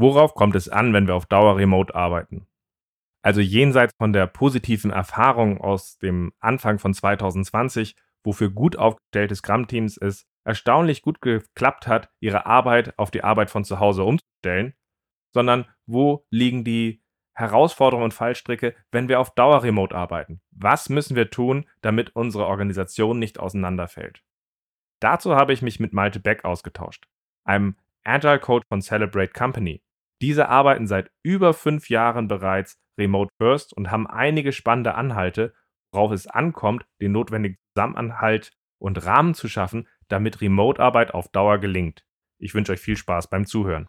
[0.00, 2.46] Worauf kommt es an, wenn wir auf Dauer remote arbeiten?
[3.20, 9.98] Also jenseits von der positiven Erfahrung aus dem Anfang von 2020, wofür gut aufgestellte Scrum-Teams
[9.98, 14.72] es erstaunlich gut geklappt hat, ihre Arbeit auf die Arbeit von zu Hause umzustellen,
[15.34, 17.02] sondern wo liegen die
[17.34, 20.40] Herausforderungen und Fallstricke, wenn wir auf Dauer remote arbeiten?
[20.50, 24.22] Was müssen wir tun, damit unsere Organisation nicht auseinanderfällt?
[24.98, 27.06] Dazu habe ich mich mit Malte Beck ausgetauscht,
[27.44, 29.82] einem Agile Coach von Celebrate Company.
[30.22, 35.54] Diese arbeiten seit über fünf Jahren bereits remote first und haben einige spannende Anhalte,
[35.92, 42.04] worauf es ankommt, den notwendigen Zusammenhalt und Rahmen zu schaffen, damit Remote-Arbeit auf Dauer gelingt.
[42.38, 43.88] Ich wünsche euch viel Spaß beim Zuhören.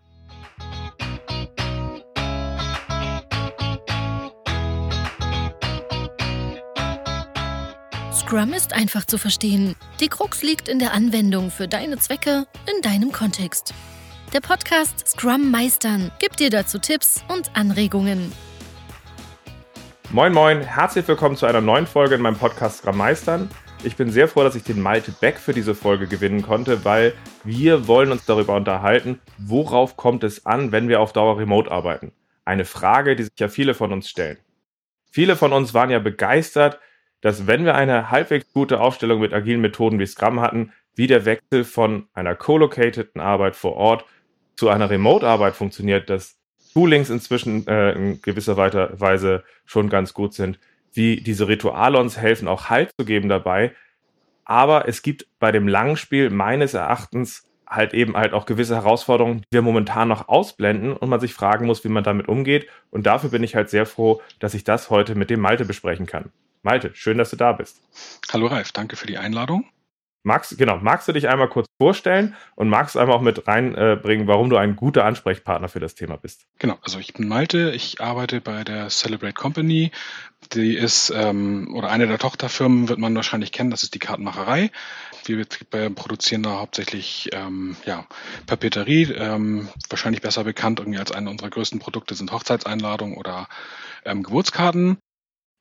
[8.14, 9.76] Scrum ist einfach zu verstehen.
[10.00, 13.74] Die Krux liegt in der Anwendung für deine Zwecke in deinem Kontext.
[14.34, 18.32] Der Podcast Scrum Meistern gibt dir dazu Tipps und Anregungen.
[20.10, 23.50] Moin Moin, herzlich willkommen zu einer neuen Folge in meinem Podcast Scrum Meistern.
[23.84, 27.14] Ich bin sehr froh, dass ich den Malte Beck für diese Folge gewinnen konnte, weil
[27.44, 32.14] wir wollen uns darüber unterhalten, worauf kommt es an, wenn wir auf Dauer remote arbeiten.
[32.46, 34.38] Eine Frage, die sich ja viele von uns stellen.
[35.12, 36.80] Viele von uns waren ja begeistert,
[37.20, 41.26] dass wenn wir eine halbwegs gute Aufstellung mit agilen Methoden wie Scrum hatten, wie der
[41.26, 44.06] Wechsel von einer co-locateden Arbeit vor Ort
[44.62, 46.38] zu einer Remote-Arbeit funktioniert, dass
[46.76, 50.60] Toolings inzwischen äh, in gewisser Weise schon ganz gut sind,
[50.94, 53.74] wie diese Rituale uns helfen, auch Halt zu geben dabei.
[54.46, 59.42] Aber es gibt bei dem langen Spiel meines Erachtens halt eben halt auch gewisse Herausforderungen,
[59.52, 62.68] die wir momentan noch ausblenden und man sich fragen muss, wie man damit umgeht.
[62.92, 66.06] Und dafür bin ich halt sehr froh, dass ich das heute mit dem Malte besprechen
[66.06, 66.32] kann.
[66.62, 67.82] Malte, schön, dass du da bist.
[68.32, 69.66] Hallo Ralf, danke für die Einladung.
[70.24, 74.28] Magst, genau, magst du dich einmal kurz vorstellen und magst einmal auch mit reinbringen, äh,
[74.28, 76.46] warum du ein guter Ansprechpartner für das Thema bist?
[76.60, 79.92] Genau, also ich bin Malte, ich arbeite bei der Celebrate Company.
[80.54, 84.72] Die ist, ähm, oder eine der Tochterfirmen wird man wahrscheinlich kennen, das ist die Kartenmacherei.
[85.26, 85.46] Wir
[85.96, 88.06] produzieren da hauptsächlich ähm, ja,
[88.46, 93.48] Papeterie, ähm, wahrscheinlich besser bekannt irgendwie als eine unserer größten Produkte sind Hochzeitseinladungen oder
[94.06, 94.98] ähm, Geburtskarten.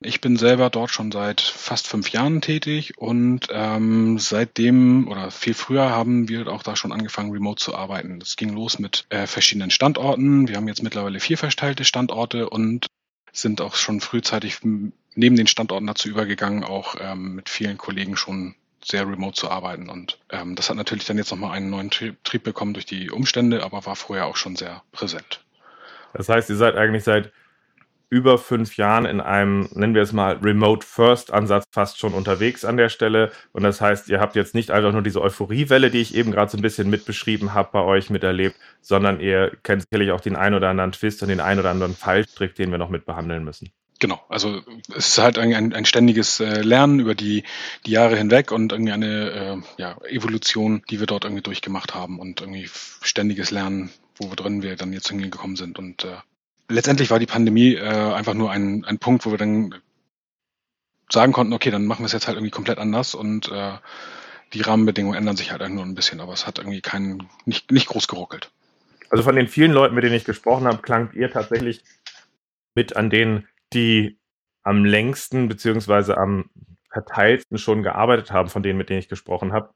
[0.03, 5.53] Ich bin selber dort schon seit fast fünf Jahren tätig und ähm, seitdem oder viel
[5.53, 8.19] früher haben wir auch da schon angefangen, remote zu arbeiten.
[8.19, 10.49] Das ging los mit äh, verschiedenen Standorten.
[10.49, 12.87] Wir haben jetzt mittlerweile vier verteilte Standorte und
[13.31, 18.55] sind auch schon frühzeitig neben den Standorten dazu übergegangen, auch ähm, mit vielen Kollegen schon
[18.83, 19.91] sehr remote zu arbeiten.
[19.91, 23.63] Und ähm, das hat natürlich dann jetzt nochmal einen neuen Trieb bekommen durch die Umstände,
[23.63, 25.45] aber war vorher auch schon sehr präsent.
[26.15, 27.33] Das heißt, ihr seid eigentlich seit
[28.11, 32.89] über fünf Jahren in einem, nennen wir es mal, Remote-First-Ansatz fast schon unterwegs an der
[32.89, 33.31] Stelle.
[33.53, 36.51] Und das heißt, ihr habt jetzt nicht einfach nur diese Euphoriewelle, die ich eben gerade
[36.51, 40.55] so ein bisschen mitbeschrieben habe, bei euch miterlebt, sondern ihr kennt sicherlich auch den ein
[40.55, 43.71] oder anderen Twist und den ein oder anderen Fallstrick, den wir noch mit behandeln müssen.
[44.01, 44.63] Genau, also
[44.97, 47.45] es ist halt ein, ein ständiges äh, Lernen über die,
[47.85, 52.19] die Jahre hinweg und irgendwie eine äh, ja, Evolution, die wir dort irgendwie durchgemacht haben
[52.19, 52.69] und irgendwie
[53.03, 55.79] ständiges Lernen, wo wir drin wir dann jetzt hingekommen sind.
[55.79, 56.17] Und äh,
[56.71, 59.75] letztendlich war die Pandemie äh, einfach nur ein, ein Punkt, wo wir dann
[61.11, 63.73] sagen konnten, okay, dann machen wir es jetzt halt irgendwie komplett anders und äh,
[64.53, 67.89] die Rahmenbedingungen ändern sich halt nur ein bisschen, aber es hat irgendwie keinen, nicht, nicht
[67.89, 68.51] groß geruckelt.
[69.11, 71.83] Also von den vielen Leuten, mit denen ich gesprochen habe, klangt ihr tatsächlich
[72.75, 74.19] mit an denen, die
[74.63, 76.51] am längsten beziehungsweise am
[76.93, 79.71] verteilsten schon gearbeitet haben, von denen, mit denen ich gesprochen habe.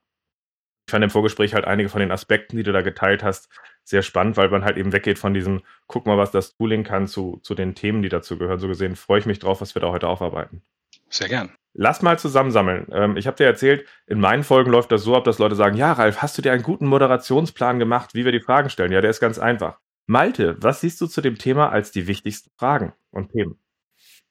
[0.86, 3.48] Ich fand im Vorgespräch halt einige von den Aspekten, die du da geteilt hast,
[3.84, 7.06] sehr spannend, weil man halt eben weggeht von diesem, guck mal, was das Tooling kann,
[7.06, 8.58] zu, zu den Themen, die dazu gehören.
[8.58, 10.62] So gesehen freue ich mich drauf, was wir da heute aufarbeiten.
[11.08, 11.52] Sehr gern.
[11.72, 12.86] Lass mal zusammensammeln.
[12.92, 15.76] Ähm, ich habe dir erzählt, in meinen Folgen läuft das so ab, dass Leute sagen,
[15.76, 18.92] ja, Ralf, hast du dir einen guten Moderationsplan gemacht, wie wir die Fragen stellen?
[18.92, 19.78] Ja, der ist ganz einfach.
[20.06, 23.58] Malte, was siehst du zu dem Thema als die wichtigsten Fragen und Themen?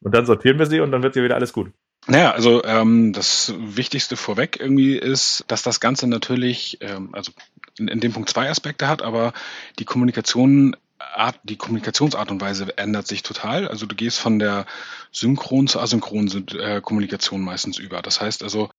[0.01, 1.71] Und dann sortieren wir sie und dann wird dir wieder alles gut.
[2.07, 7.31] Naja, also ähm, das Wichtigste vorweg irgendwie ist, dass das Ganze natürlich, ähm, also
[7.77, 9.33] in, in dem Punkt zwei Aspekte hat, aber
[9.79, 13.67] die Kommunikation Art, die Kommunikationsart und Weise ändert sich total.
[13.67, 14.65] Also du gehst von der
[15.11, 18.01] synchron zur asynchronen äh, Kommunikation meistens über.
[18.01, 18.69] Das heißt also,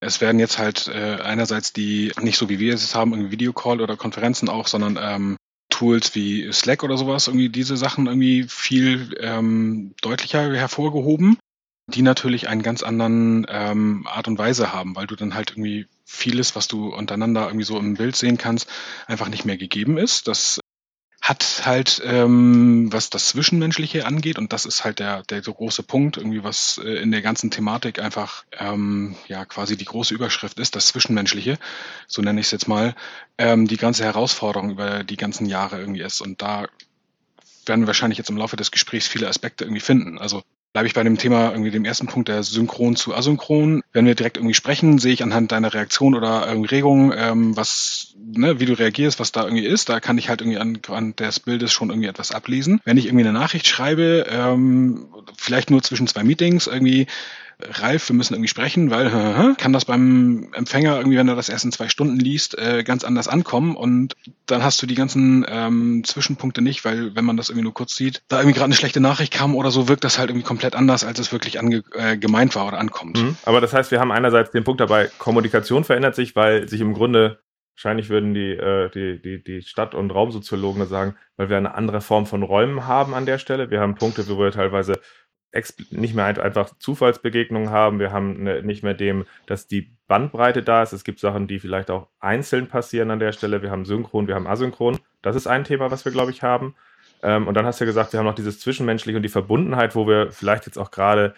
[0.00, 3.80] es werden jetzt halt äh, einerseits die, nicht so wie wir es haben, irgendwie Videocall
[3.80, 5.36] oder Konferenzen auch, sondern ähm,
[5.70, 11.38] Tools wie Slack oder sowas, irgendwie diese Sachen irgendwie viel ähm, deutlicher hervorgehoben
[11.86, 15.86] die natürlich einen ganz anderen ähm, Art und Weise haben, weil du dann halt irgendwie
[16.04, 18.68] vieles, was du untereinander irgendwie so im Bild sehen kannst,
[19.06, 20.28] einfach nicht mehr gegeben ist.
[20.28, 20.60] Das
[21.22, 26.16] hat halt, ähm, was das Zwischenmenschliche angeht, und das ist halt der, der große Punkt,
[26.16, 30.74] irgendwie, was äh, in der ganzen Thematik einfach ähm, ja quasi die große Überschrift ist,
[30.74, 31.58] das Zwischenmenschliche,
[32.08, 32.96] so nenne ich es jetzt mal,
[33.38, 36.20] ähm, die ganze Herausforderung über die ganzen Jahre irgendwie ist.
[36.20, 36.66] Und da
[37.66, 40.18] werden wir wahrscheinlich jetzt im Laufe des Gesprächs viele Aspekte irgendwie finden.
[40.18, 43.82] Also bleibe ich bei dem Thema irgendwie dem ersten Punkt der Synchron zu Asynchron.
[43.92, 48.14] Wenn wir direkt irgendwie sprechen, sehe ich anhand deiner Reaktion oder irgendwie Regung, ähm, was,
[48.16, 49.88] ne, wie du reagierst, was da irgendwie ist.
[49.88, 52.80] Da kann ich halt irgendwie an, an des Bildes schon irgendwie etwas ablesen.
[52.84, 57.06] Wenn ich irgendwie eine Nachricht schreibe, ähm, vielleicht nur zwischen zwei Meetings, irgendwie
[57.70, 61.64] Ralf, wir müssen irgendwie sprechen, weil kann das beim Empfänger irgendwie, wenn er das erst
[61.64, 64.14] in zwei Stunden liest, äh, ganz anders ankommen und
[64.46, 67.96] dann hast du die ganzen ähm, Zwischenpunkte nicht, weil wenn man das irgendwie nur kurz
[67.96, 70.74] sieht, da irgendwie gerade eine schlechte Nachricht kam oder so, wirkt das halt irgendwie komplett
[70.74, 73.22] anders, als es wirklich ange äh, gemeint war oder ankommt.
[73.22, 73.36] Mhm.
[73.44, 76.94] Aber das heißt, wir haben einerseits den Punkt dabei, Kommunikation verändert sich, weil sich im
[76.94, 77.38] Grunde
[77.74, 82.00] Wahrscheinlich würden die, äh, die, die, die Stadt- und Raumsoziologen sagen, weil wir eine andere
[82.00, 83.70] Form von Räumen haben an der Stelle.
[83.70, 85.00] Wir haben Punkte, wo wir teilweise
[85.90, 87.98] nicht mehr einfach Zufallsbegegnungen haben.
[87.98, 90.92] Wir haben ne, nicht mehr dem, dass die Bandbreite da ist.
[90.92, 93.62] Es gibt Sachen, die vielleicht auch einzeln passieren an der Stelle.
[93.62, 94.98] Wir haben synchron, wir haben asynchron.
[95.20, 96.74] Das ist ein Thema, was wir, glaube ich, haben.
[97.22, 99.94] Ähm, und dann hast du ja gesagt, wir haben noch dieses Zwischenmenschliche und die Verbundenheit,
[99.94, 101.34] wo wir vielleicht jetzt auch gerade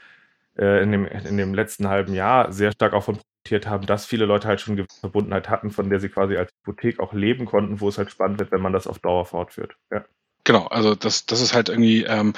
[0.56, 4.06] äh, in, dem, in dem letzten halben Jahr sehr stark auch von profitiert haben, dass
[4.06, 7.44] viele Leute halt schon eine Verbundenheit hatten, von der sie quasi als Hypothek auch leben
[7.44, 9.76] konnten, wo es halt spannend wird, wenn man das auf Dauer fortführt.
[9.90, 10.04] Ja.
[10.44, 12.32] Genau, also das, das ist halt irgendwie, ähm,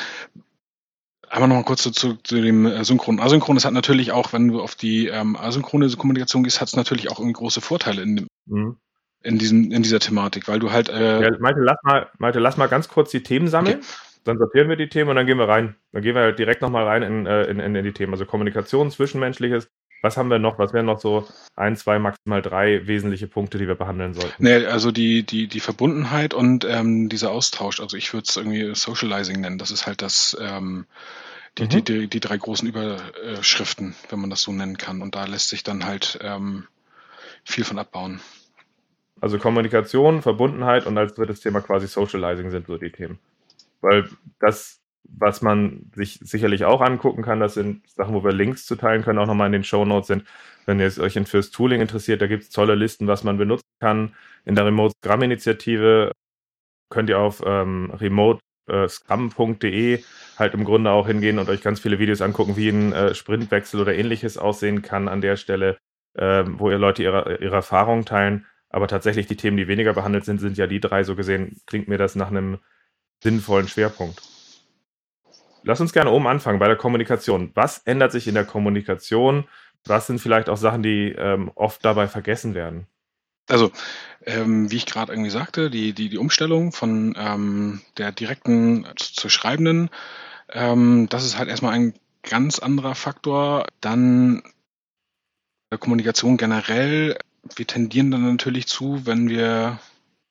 [1.29, 3.21] Einmal noch mal kurz zu, zu, zu dem Synchron.
[3.21, 6.77] Asynchron, das hat natürlich auch, wenn du auf die ähm, asynchrone Kommunikation gehst, hat es
[6.77, 8.77] natürlich auch irgendwie große Vorteile in, dem, mhm.
[9.23, 10.89] in, diesem, in dieser Thematik, weil du halt.
[10.89, 13.79] Äh ja, Malte, lass mal, Malte, lass mal ganz kurz die Themen sammeln.
[13.79, 13.87] Okay.
[14.25, 15.77] Dann sortieren wir die Themen und dann gehen wir rein.
[15.93, 18.13] Dann gehen wir halt direkt nochmal rein in, äh, in, in, in die Themen.
[18.13, 19.69] Also Kommunikation, Zwischenmenschliches,
[20.07, 20.59] was haben wir noch?
[20.59, 21.27] Was wären noch so
[21.57, 24.43] ein, zwei, maximal drei wesentliche Punkte, die wir behandeln sollten?
[24.43, 27.81] Nee, also die, die, die Verbundenheit und ähm, dieser Austausch.
[27.81, 29.59] Also ich würde es irgendwie Socializing nennen.
[29.59, 30.87] Das ist halt das, ähm,
[31.59, 31.69] die, mhm.
[31.69, 35.03] die, die, die drei großen Überschriften, wenn man das so nennen kann.
[35.03, 36.69] Und da lässt sich dann halt ähm,
[37.43, 38.21] viel von abbauen.
[39.21, 43.19] Also Kommunikation, Verbundenheit und als drittes Thema quasi Socializing sind so die Themen.
[43.81, 44.09] Weil
[44.39, 48.77] das was man sich sicherlich auch angucken kann, das sind Sachen, wo wir Links zu
[48.77, 50.25] teilen können, auch nochmal in den Show Notes sind.
[50.67, 54.15] Wenn ihr euch fürs Tooling interessiert, da gibt es tolle Listen, was man benutzen kann.
[54.45, 56.13] In der Remote Scrum Initiative
[56.91, 60.03] könnt ihr auf ähm, remotescrum.de äh,
[60.39, 63.81] halt im Grunde auch hingehen und euch ganz viele Videos angucken, wie ein äh, Sprintwechsel
[63.81, 65.79] oder ähnliches aussehen kann an der Stelle,
[66.15, 68.47] äh, wo ihr Leute ihre, ihre Erfahrungen teilen.
[68.69, 71.05] Aber tatsächlich die Themen, die weniger behandelt sind, sind ja die drei.
[71.05, 72.59] So gesehen klingt mir das nach einem
[73.23, 74.36] sinnvollen Schwerpunkt.
[75.67, 77.51] Lass uns gerne oben anfangen bei der Kommunikation.
[77.55, 79.49] Was ändert sich in der Kommunikation?
[79.85, 82.87] Was sind vielleicht auch Sachen, die ähm, oft dabei vergessen werden?
[83.49, 83.73] Also,
[84.25, 89.13] ähm, wie ich gerade irgendwie sagte, die, die, die Umstellung von ähm, der direkten zu,
[89.13, 89.91] zur schreibenden,
[90.53, 93.67] ähm, das ist halt erstmal ein ganz anderer Faktor.
[93.81, 94.45] Dann
[95.73, 97.19] der Kommunikation generell.
[97.57, 99.81] Wir tendieren dann natürlich zu, wenn wir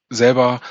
[0.10, 0.62] selber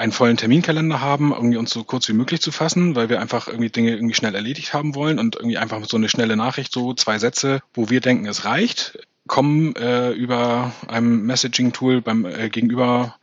[0.00, 3.48] einen vollen Terminkalender haben, irgendwie uns so kurz wie möglich zu fassen, weil wir einfach
[3.48, 6.94] irgendwie Dinge irgendwie schnell erledigt haben wollen und irgendwie einfach so eine schnelle Nachricht, so
[6.94, 13.16] zwei Sätze, wo wir denken, es reicht, kommen äh, über einem Messaging-Tool beim äh, Gegenüber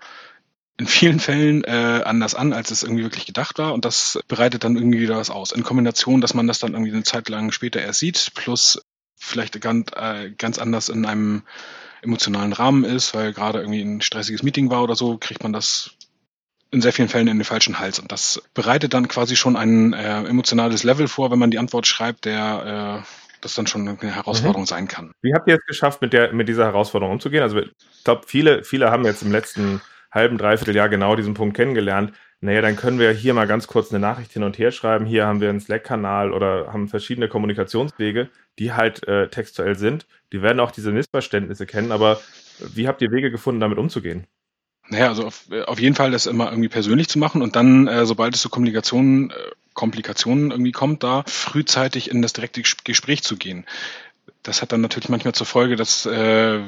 [0.77, 3.73] in vielen Fällen äh, anders an, als es irgendwie wirklich gedacht war.
[3.73, 5.53] Und das bereitet dann irgendwie wieder was aus.
[5.53, 8.83] In Kombination, dass man das dann irgendwie eine Zeit lang später erst sieht, plus
[9.15, 11.41] vielleicht ganz, äh, ganz anders in einem
[12.03, 15.96] emotionalen Rahmen ist, weil gerade irgendwie ein stressiges Meeting war oder so, kriegt man das
[16.71, 17.99] in sehr vielen Fällen in den falschen Hals.
[17.99, 21.87] Und das bereitet dann quasi schon ein äh, emotionales Level vor, wenn man die Antwort
[21.87, 23.07] schreibt, der äh,
[23.41, 24.67] das dann schon eine Herausforderung mhm.
[24.67, 25.11] sein kann.
[25.21, 27.43] Wie habt ihr es geschafft, mit, der, mit dieser Herausforderung umzugehen?
[27.43, 29.81] Also ich glaube, viele, viele haben jetzt im letzten
[30.11, 32.13] halben, dreiviertel Jahr genau diesen Punkt kennengelernt.
[32.39, 35.05] Naja, dann können wir hier mal ganz kurz eine Nachricht hin und her schreiben.
[35.05, 40.05] Hier haben wir einen Slack-Kanal oder haben verschiedene Kommunikationswege, die halt äh, textuell sind.
[40.31, 42.19] Die werden auch diese Missverständnisse kennen, aber
[42.59, 44.27] wie habt ihr Wege gefunden, damit umzugehen?
[44.89, 47.87] Naja, also auf, äh, auf jeden Fall das immer irgendwie persönlich zu machen und dann,
[47.87, 49.33] äh, sobald es zu Kommunikationen, äh,
[49.73, 53.65] Komplikationen irgendwie kommt, da frühzeitig in das direkte Gespräch zu gehen.
[54.43, 56.61] Das hat dann natürlich manchmal zur Folge, dass äh,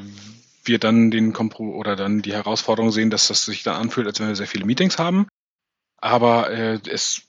[0.64, 4.20] wir dann den Kompro oder dann die Herausforderung sehen, dass das sich dann anfühlt, als
[4.20, 5.28] wenn wir sehr viele Meetings haben.
[5.98, 7.24] Aber äh, es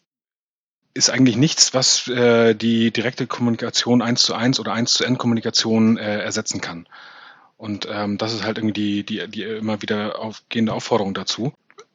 [0.93, 5.19] ist eigentlich nichts, was äh, die direkte Kommunikation eins zu eins oder eins zu N
[5.19, 6.87] Kommunikation äh, ersetzen kann.
[7.61, 11.53] Und ähm, das ist halt irgendwie die, die, die immer wieder aufgehende Aufforderung dazu.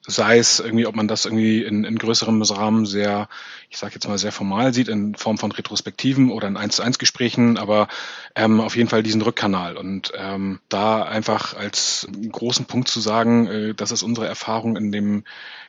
[0.07, 3.27] Sei es irgendwie, ob man das irgendwie in, in größerem Rahmen sehr,
[3.72, 6.84] ich sage jetzt mal sehr formal sieht, in Form von Retrospektiven oder in 1 zu
[6.84, 7.88] 1 Gesprächen, aber
[8.36, 9.75] ähm, auf jeden Fall diesen Rückkanal.
[9.75, 14.91] Und ähm, da einfach als großen Punkt zu sagen, äh, das ist unsere Erfahrung in
[14.91, 15.24] dem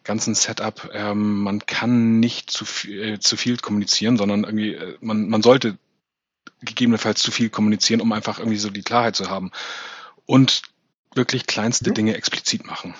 [0.04, 4.98] ganzen Setup, ähm, man kann nicht zu viel, äh, zu viel kommunizieren, sondern irgendwie, äh,
[5.00, 5.78] man, man sollte
[6.62, 9.50] gegebenenfalls zu viel kommunizieren, um einfach irgendwie so die Klarheit zu haben.
[10.24, 10.62] Und
[11.14, 11.94] wirklich kleinste mhm.
[11.94, 12.94] Dinge explizit machen.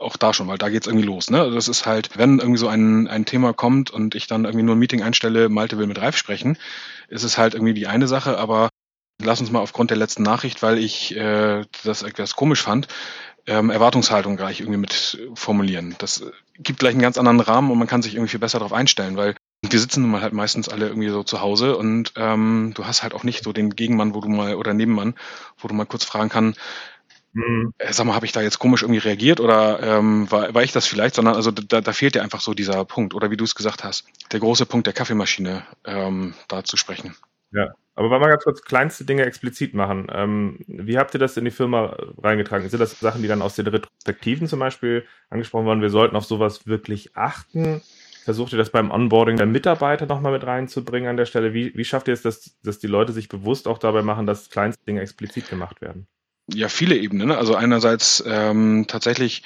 [0.00, 1.30] auch da schon, weil da geht's irgendwie los.
[1.30, 1.50] Ne?
[1.52, 4.74] Das ist halt, wenn irgendwie so ein, ein Thema kommt und ich dann irgendwie nur
[4.74, 6.58] ein Meeting einstelle, Malte will mit Ralf sprechen,
[7.08, 8.68] ist es halt irgendwie die eine Sache, aber
[9.22, 12.88] lass uns mal aufgrund der letzten Nachricht, weil ich äh, das etwas komisch fand,
[13.46, 15.94] ähm, Erwartungshaltung gleich irgendwie mit formulieren.
[15.98, 16.24] Das
[16.58, 19.16] gibt gleich einen ganz anderen Rahmen und man kann sich irgendwie viel besser darauf einstellen,
[19.16, 22.86] weil wir sitzen nun mal halt meistens alle irgendwie so zu Hause und ähm, du
[22.86, 25.14] hast halt auch nicht so den Gegenmann, wo du mal oder Nebenmann,
[25.58, 26.54] wo du mal kurz fragen kann,
[27.32, 27.72] mhm.
[27.78, 30.72] äh, sag mal, habe ich da jetzt komisch irgendwie reagiert oder ähm, war, war ich
[30.72, 33.44] das vielleicht, sondern also da, da fehlt dir einfach so dieser Punkt oder wie du
[33.44, 37.16] es gesagt hast, der große Punkt der Kaffeemaschine ähm, da zu sprechen.
[37.52, 40.08] Ja, aber wollen wir ganz kurz kleinste Dinge explizit machen.
[40.12, 42.68] Ähm, wie habt ihr das in die Firma reingetragen?
[42.68, 45.80] Sind das Sachen, die dann aus den Retrospektiven zum Beispiel angesprochen wurden?
[45.80, 47.80] Wir sollten auf sowas wirklich achten.
[48.26, 51.54] Versucht ihr das beim Onboarding der Mitarbeiter nochmal mit reinzubringen an der Stelle?
[51.54, 54.50] Wie, wie schafft ihr es, dass, dass die Leute sich bewusst auch dabei machen, dass
[54.50, 56.08] kleinste Dinge explizit gemacht werden?
[56.52, 57.30] Ja, viele Ebenen.
[57.30, 59.44] Also einerseits ähm, tatsächlich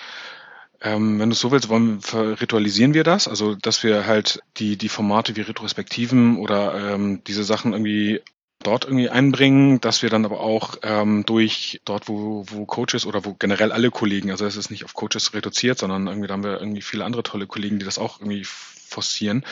[0.81, 4.79] ähm, wenn du es so willst, wollen, ritualisieren wir das, also dass wir halt die,
[4.79, 8.23] die Formate wie Retrospektiven oder ähm, diese Sachen irgendwie
[8.63, 13.25] dort irgendwie einbringen, dass wir dann aber auch ähm, durch dort, wo, wo Coaches oder
[13.25, 16.45] wo generell alle Kollegen, also es ist nicht auf Coaches reduziert, sondern irgendwie da haben
[16.45, 19.45] wir irgendwie viele andere tolle Kollegen, die das auch irgendwie forcieren,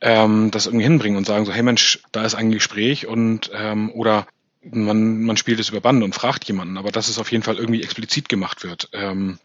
[0.00, 3.90] ähm, das irgendwie hinbringen und sagen so, hey Mensch, da ist ein Gespräch und ähm,
[3.92, 4.26] oder
[4.62, 7.58] man, man spielt es über Band und fragt jemanden, aber dass es auf jeden Fall
[7.58, 8.88] irgendwie explizit gemacht wird.
[8.92, 9.38] Ähm,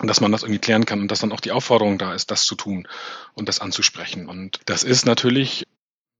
[0.00, 2.44] dass man das irgendwie klären kann und dass dann auch die Aufforderung da ist, das
[2.44, 2.88] zu tun
[3.34, 4.26] und das anzusprechen.
[4.26, 5.66] Und das ist natürlich,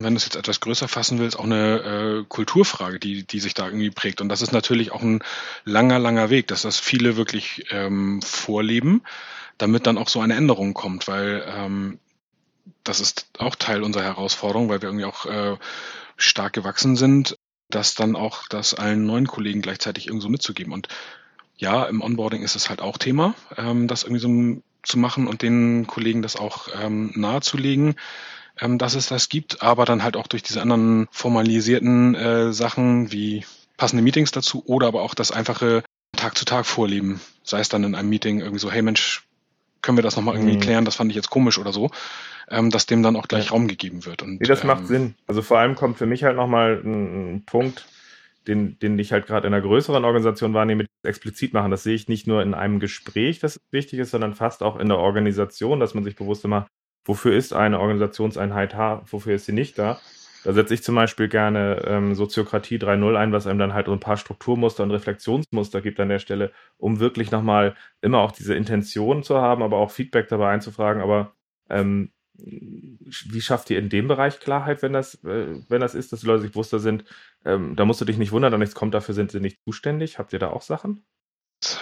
[0.02, 3.54] wenn du es jetzt etwas größer fassen willst, auch eine äh, Kulturfrage, die, die sich
[3.54, 4.20] da irgendwie prägt.
[4.20, 5.22] Und das ist natürlich auch ein
[5.64, 9.02] langer, langer Weg, dass das viele wirklich ähm, vorleben,
[9.58, 11.98] damit dann auch so eine Änderung kommt, weil ähm,
[12.84, 15.56] das ist auch Teil unserer Herausforderung, weil wir irgendwie auch äh,
[16.16, 17.36] stark gewachsen sind,
[17.70, 20.72] das dann auch das allen neuen Kollegen gleichzeitig irgendwo mitzugeben.
[20.72, 20.88] Und
[21.56, 25.42] ja, im Onboarding ist es halt auch Thema, ähm, das irgendwie so zu machen und
[25.42, 27.94] den Kollegen das auch ähm, nahezulegen,
[28.60, 33.12] ähm, dass es das gibt, aber dann halt auch durch diese anderen formalisierten äh, Sachen
[33.12, 33.44] wie
[33.76, 35.82] passende Meetings dazu oder aber auch das einfache
[36.16, 39.24] Tag zu Tag Vorleben, sei es dann in einem Meeting irgendwie so, hey Mensch,
[39.80, 40.60] können wir das nochmal irgendwie mhm.
[40.60, 41.90] klären, das fand ich jetzt komisch oder so,
[42.48, 43.50] ähm, dass dem dann auch gleich ja.
[43.50, 44.22] Raum gegeben wird.
[44.22, 45.14] Und, nee, das macht ähm, Sinn.
[45.26, 47.86] Also vor allem kommt für mich halt nochmal ein, ein Punkt,
[48.46, 51.70] den, den ich halt gerade in einer größeren Organisation wahrnehme, explizit machen.
[51.70, 54.88] Das sehe ich nicht nur in einem Gespräch, das wichtig ist, sondern fast auch in
[54.88, 56.66] der Organisation, dass man sich bewusst immer,
[57.04, 60.00] wofür ist eine Organisationseinheit da, wofür ist sie nicht da.
[60.44, 63.92] Da setze ich zum Beispiel gerne ähm, Soziokratie 3.0 ein, was einem dann halt so
[63.92, 68.54] ein paar Strukturmuster und Reflexionsmuster gibt an der Stelle, um wirklich nochmal immer auch diese
[68.54, 71.00] Intention zu haben, aber auch Feedback dabei einzufragen.
[71.00, 71.34] Aber
[71.70, 76.20] ähm, wie schafft ihr in dem Bereich Klarheit, wenn das, äh, wenn das ist, dass
[76.20, 77.04] die Leute sich bewusster sind?
[77.44, 80.18] Ähm, da musst du dich nicht wundern, da nichts kommt, dafür sind sie nicht zuständig.
[80.18, 81.04] Habt ihr da auch Sachen?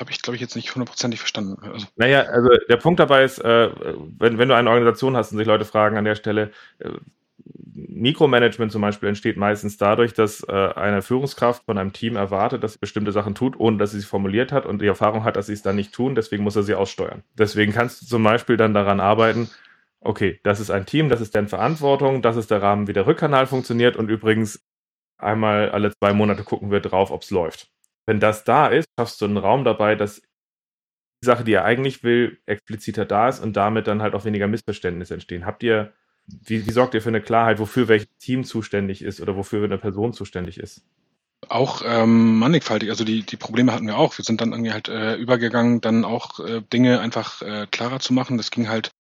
[0.01, 1.63] Habe ich, glaube ich, jetzt nicht hundertprozentig verstanden.
[1.63, 1.87] Also.
[1.97, 3.71] Naja, also der Punkt dabei ist, äh,
[4.19, 6.89] wenn, wenn du eine Organisation hast und sich Leute fragen an der Stelle, äh,
[7.75, 12.75] Mikromanagement zum Beispiel entsteht meistens dadurch, dass äh, eine Führungskraft von einem Team erwartet, dass
[12.75, 15.47] sie bestimmte Sachen tut, ohne dass sie sie formuliert hat und die Erfahrung hat, dass
[15.47, 17.23] sie es dann nicht tun, deswegen muss er sie aussteuern.
[17.37, 19.51] Deswegen kannst du zum Beispiel dann daran arbeiten,
[20.01, 23.07] okay, das ist ein Team, das ist deren Verantwortung, das ist der Rahmen, wie der
[23.07, 24.65] Rückkanal funktioniert und übrigens
[25.19, 27.69] einmal alle zwei Monate gucken wir drauf, ob es läuft.
[28.11, 30.21] Wenn das da ist, schaffst du einen Raum dabei, dass
[31.23, 34.49] die Sache, die er eigentlich will, expliziter da ist und damit dann halt auch weniger
[34.49, 35.47] Missverständnisse entstehen.
[35.47, 35.93] Habt ihr,
[36.27, 39.79] wie, wie sorgt ihr für eine Klarheit, wofür welches Team zuständig ist oder wofür eine
[39.79, 40.83] Person zuständig ist?
[41.49, 44.19] Auch ähm, mannigfaltig, also die, die Probleme hatten wir auch.
[44.19, 48.13] Wir sind dann irgendwie halt äh, übergegangen, dann auch äh, Dinge einfach äh, klarer zu
[48.13, 48.39] machen.
[48.39, 48.91] Das ging halt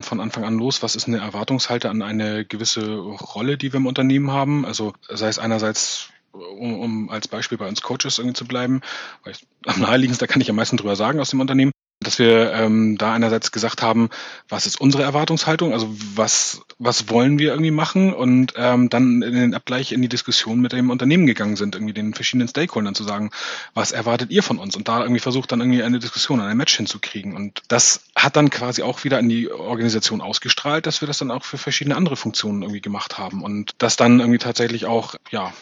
[0.00, 0.80] von Anfang an los?
[0.84, 4.64] Was ist eine Erwartungshalte an eine gewisse Rolle, die wir im Unternehmen haben?
[4.64, 8.80] Also sei es einerseits um, um als Beispiel bei uns Coaches irgendwie zu bleiben,
[9.24, 11.72] weil ich, am naheliegendsten, da kann ich am meisten drüber sagen aus dem Unternehmen
[12.02, 14.08] dass wir ähm, da einerseits gesagt haben,
[14.48, 19.34] was ist unsere Erwartungshaltung, also was, was wollen wir irgendwie machen und ähm, dann in
[19.34, 23.04] den Abgleich in die Diskussion mit dem Unternehmen gegangen sind, irgendwie den verschiedenen Stakeholdern zu
[23.04, 23.30] sagen,
[23.74, 24.76] was erwartet ihr von uns?
[24.76, 27.36] Und da irgendwie versucht dann irgendwie eine Diskussion, ein Match hinzukriegen.
[27.36, 31.30] Und das hat dann quasi auch wieder in die Organisation ausgestrahlt, dass wir das dann
[31.30, 33.42] auch für verschiedene andere Funktionen irgendwie gemacht haben.
[33.42, 35.52] Und das dann irgendwie tatsächlich auch, ja,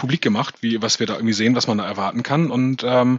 [0.00, 3.18] publik gemacht, wie was wir da irgendwie sehen, was man da erwarten kann und ähm,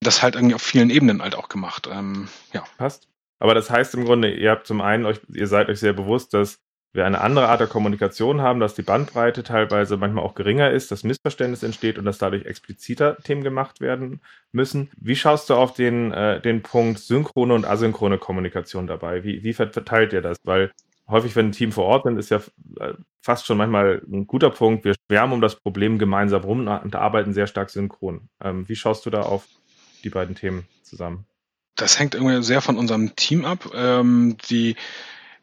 [0.00, 1.88] das halt irgendwie auf vielen Ebenen halt auch gemacht.
[1.92, 2.64] Ähm, ja.
[2.78, 3.08] Passt.
[3.38, 6.32] Aber das heißt im Grunde, ihr habt zum einen euch, ihr seid euch sehr bewusst,
[6.34, 6.58] dass
[6.94, 10.90] wir eine andere Art der Kommunikation haben, dass die Bandbreite teilweise manchmal auch geringer ist,
[10.90, 14.20] dass Missverständnis entsteht und dass dadurch expliziter Themen gemacht werden
[14.52, 14.90] müssen.
[14.96, 19.24] Wie schaust du auf den, äh, den Punkt synchrone und asynchrone Kommunikation dabei?
[19.24, 20.36] Wie, wie verteilt ihr das?
[20.44, 20.70] Weil
[21.08, 22.38] häufig, wenn ein Team vor Ort sind, ist ja
[22.80, 24.84] äh, fast schon manchmal ein guter Punkt.
[24.84, 28.28] Wir schwärmen um das Problem gemeinsam rum und arbeiten sehr stark synchron.
[28.42, 29.46] Ähm, wie schaust du da auf
[30.04, 31.26] die beiden Themen zusammen?
[31.76, 33.70] Das hängt irgendwie sehr von unserem Team ab.
[33.74, 34.76] Ähm, die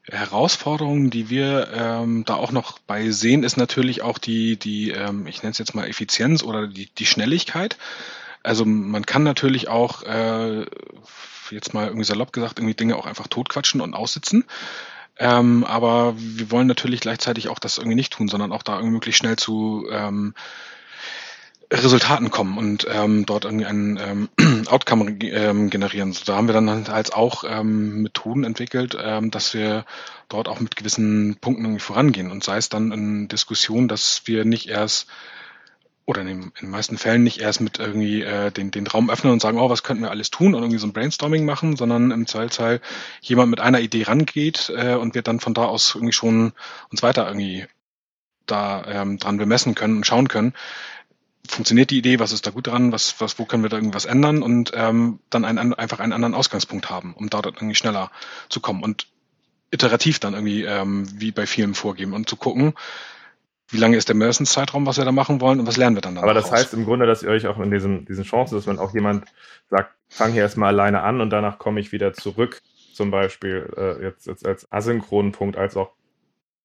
[0.04, 5.28] Herausforderungen, die wir ähm, da auch noch bei sehen, ist natürlich auch die, die ähm,
[5.28, 7.78] ich nenne es jetzt mal Effizienz oder die, die Schnelligkeit.
[8.44, 10.66] Also man kann natürlich auch, äh,
[11.52, 14.46] jetzt mal irgendwie salopp gesagt, irgendwie Dinge auch einfach totquatschen und aussitzen.
[15.20, 18.94] Ähm, aber wir wollen natürlich gleichzeitig auch das irgendwie nicht tun, sondern auch da irgendwie
[18.94, 20.34] möglichst schnell zu ähm,
[21.72, 24.30] Resultaten kommen und ähm, dort irgendwie ein ähm,
[24.70, 26.14] Outcome ähm, generieren.
[26.14, 29.86] So, da haben wir dann halt auch ähm, Methoden entwickelt, ähm, dass wir
[30.30, 32.32] dort auch mit gewissen Punkten irgendwie vorangehen.
[32.32, 35.08] Und sei es dann in Diskussionen, dass wir nicht erst
[36.10, 39.44] oder in den, meisten Fällen nicht erst mit irgendwie äh, den, den Raum öffnen und
[39.44, 42.26] sagen, oh, was könnten wir alles tun und irgendwie so ein Brainstorming machen, sondern im
[42.26, 42.82] Zweifelsfall
[43.22, 46.54] jemand mit einer Idee rangeht äh, und wir dann von da aus irgendwie schon
[46.90, 47.68] uns weiter irgendwie
[48.48, 50.54] da ähm, dran bemessen können und schauen können,
[51.48, 54.06] funktioniert die Idee, was ist da gut dran, was, was, wo können wir da irgendwas
[54.06, 54.42] ändern?
[54.42, 58.10] Und ähm, dann einen, einfach einen anderen Ausgangspunkt haben, um dort irgendwie schneller
[58.50, 59.06] zu kommen und
[59.70, 62.74] iterativ dann irgendwie ähm, wie bei vielen vorgeben und zu gucken,
[63.70, 66.18] wie lange ist der Mersons-Zeitraum, was wir da machen wollen und was lernen wir dann
[66.18, 66.52] Aber das raus.
[66.52, 69.26] heißt im Grunde, dass ihr euch auch in diesen, diesen Chancen, dass man auch jemand
[69.70, 72.62] sagt, fang hier erstmal alleine an und danach komme ich wieder zurück,
[72.94, 75.92] zum Beispiel äh, jetzt, jetzt als asynchronen Punkt, als auch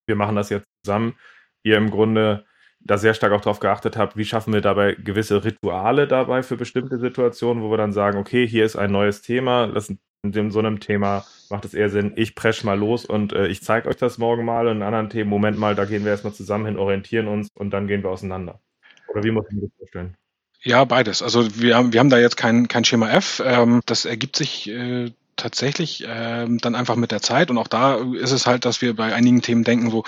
[0.06, 1.14] wir machen das jetzt zusammen,
[1.62, 2.44] ihr im Grunde
[2.80, 6.56] da sehr stark auch darauf geachtet habt, wie schaffen wir dabei gewisse Rituale dabei für
[6.56, 9.92] bestimmte Situationen, wo wir dann sagen, okay, hier ist ein neues Thema, das
[10.32, 13.62] in so einem Thema macht es eher Sinn, ich presche mal los und äh, ich
[13.62, 16.32] zeige euch das morgen mal und in anderen Themen, Moment mal, da gehen wir erstmal
[16.32, 18.60] zusammen hin, orientieren uns und dann gehen wir auseinander.
[19.08, 20.16] Oder wie muss ich mir das vorstellen?
[20.62, 21.22] Ja, beides.
[21.22, 23.42] Also wir haben, wir haben da jetzt kein, kein Schema F.
[23.44, 27.96] Ähm, das ergibt sich äh, tatsächlich ähm, dann einfach mit der Zeit und auch da
[27.96, 30.04] ist es halt, dass wir bei einigen Themen denken so,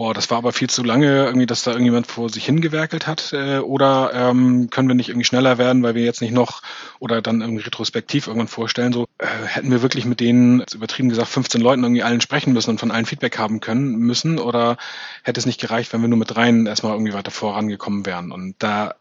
[0.00, 3.34] boah, das war aber viel zu lange, irgendwie, dass da irgendjemand vor sich hingewerkelt hat,
[3.34, 6.62] äh, oder ähm, können wir nicht irgendwie schneller werden, weil wir jetzt nicht noch
[7.00, 11.28] oder dann irgendwie retrospektiv irgendwann vorstellen, so äh, hätten wir wirklich mit denen, übertrieben gesagt,
[11.28, 14.78] 15 Leuten irgendwie allen sprechen müssen und von allen Feedback haben können müssen, oder
[15.22, 18.32] hätte es nicht gereicht, wenn wir nur mit dreien erstmal irgendwie weiter vorangekommen wären?
[18.32, 18.94] Und da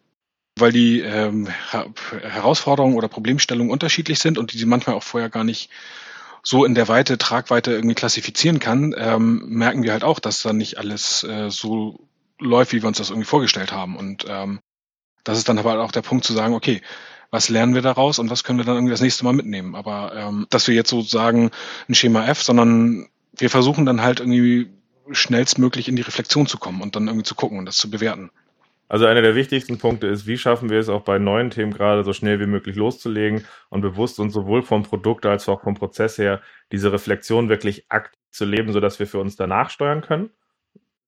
[0.58, 1.48] weil die ähm,
[2.12, 5.70] Herausforderungen oder Problemstellungen unterschiedlich sind und die sie manchmal auch vorher gar nicht
[6.44, 10.58] so in der Weite, Tragweite irgendwie klassifizieren kann, ähm, merken wir halt auch, dass dann
[10.58, 12.08] nicht alles äh, so
[12.40, 13.98] läuft, wie wir uns das irgendwie vorgestellt haben.
[13.98, 14.60] Und ähm,
[15.24, 16.82] das ist dann aber auch der Punkt zu sagen, okay,
[17.32, 19.76] was lernen wir daraus und was können wir dann irgendwie das nächste Mal mitnehmen.
[19.76, 21.52] Aber ähm, dass wir jetzt sozusagen
[21.88, 24.70] ein Schema F, sondern wir versuchen dann halt irgendwie
[25.12, 28.32] schnellstmöglich in die Reflexion zu kommen und dann irgendwie zu gucken und das zu bewerten.
[28.90, 32.04] Also einer der wichtigsten Punkte ist, wie schaffen wir es auch bei neuen Themen gerade
[32.04, 36.18] so schnell wie möglich loszulegen und bewusst und sowohl vom Produkt als auch vom Prozess
[36.18, 40.30] her diese Reflexion wirklich aktiv zu leben, sodass wir für uns danach steuern können.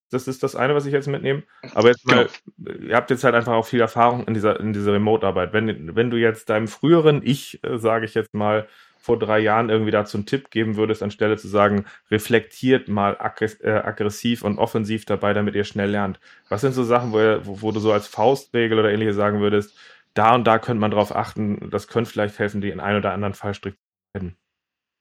[0.10, 1.44] Das ist das eine, was ich jetzt mitnehme.
[1.74, 2.86] Aber jetzt mal, genau.
[2.86, 5.54] ihr habt jetzt halt einfach auch viel Erfahrung in dieser, in dieser Remote-Arbeit.
[5.54, 8.68] Wenn, wenn du jetzt deinem früheren Ich, äh, sage ich jetzt mal,
[9.02, 13.18] vor drei Jahren irgendwie dazu einen Tipp geben würdest, anstelle zu sagen, reflektiert mal
[13.62, 16.20] äh, aggressiv und offensiv dabei, damit ihr schnell lernt.
[16.50, 19.76] Was sind so Sachen, wo, wo, du so als Faustregel oder ähnliches sagen würdest,
[20.14, 23.12] da und da könnte man drauf achten, das könnte vielleicht helfen, die in einen oder
[23.12, 24.38] anderen Fallstrick zu finden?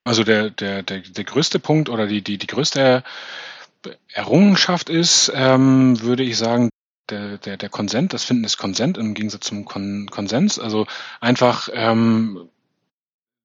[0.05, 3.05] Also der, der, der, der größte Punkt oder die, die, die größte
[4.13, 6.71] Errungenschaft ist, ähm, würde ich sagen,
[7.11, 10.59] der, der, der Konsent, das Finden des Konsent im Gegensatz zum Kon Konsens.
[10.59, 10.87] Also
[11.21, 12.49] einfach ähm,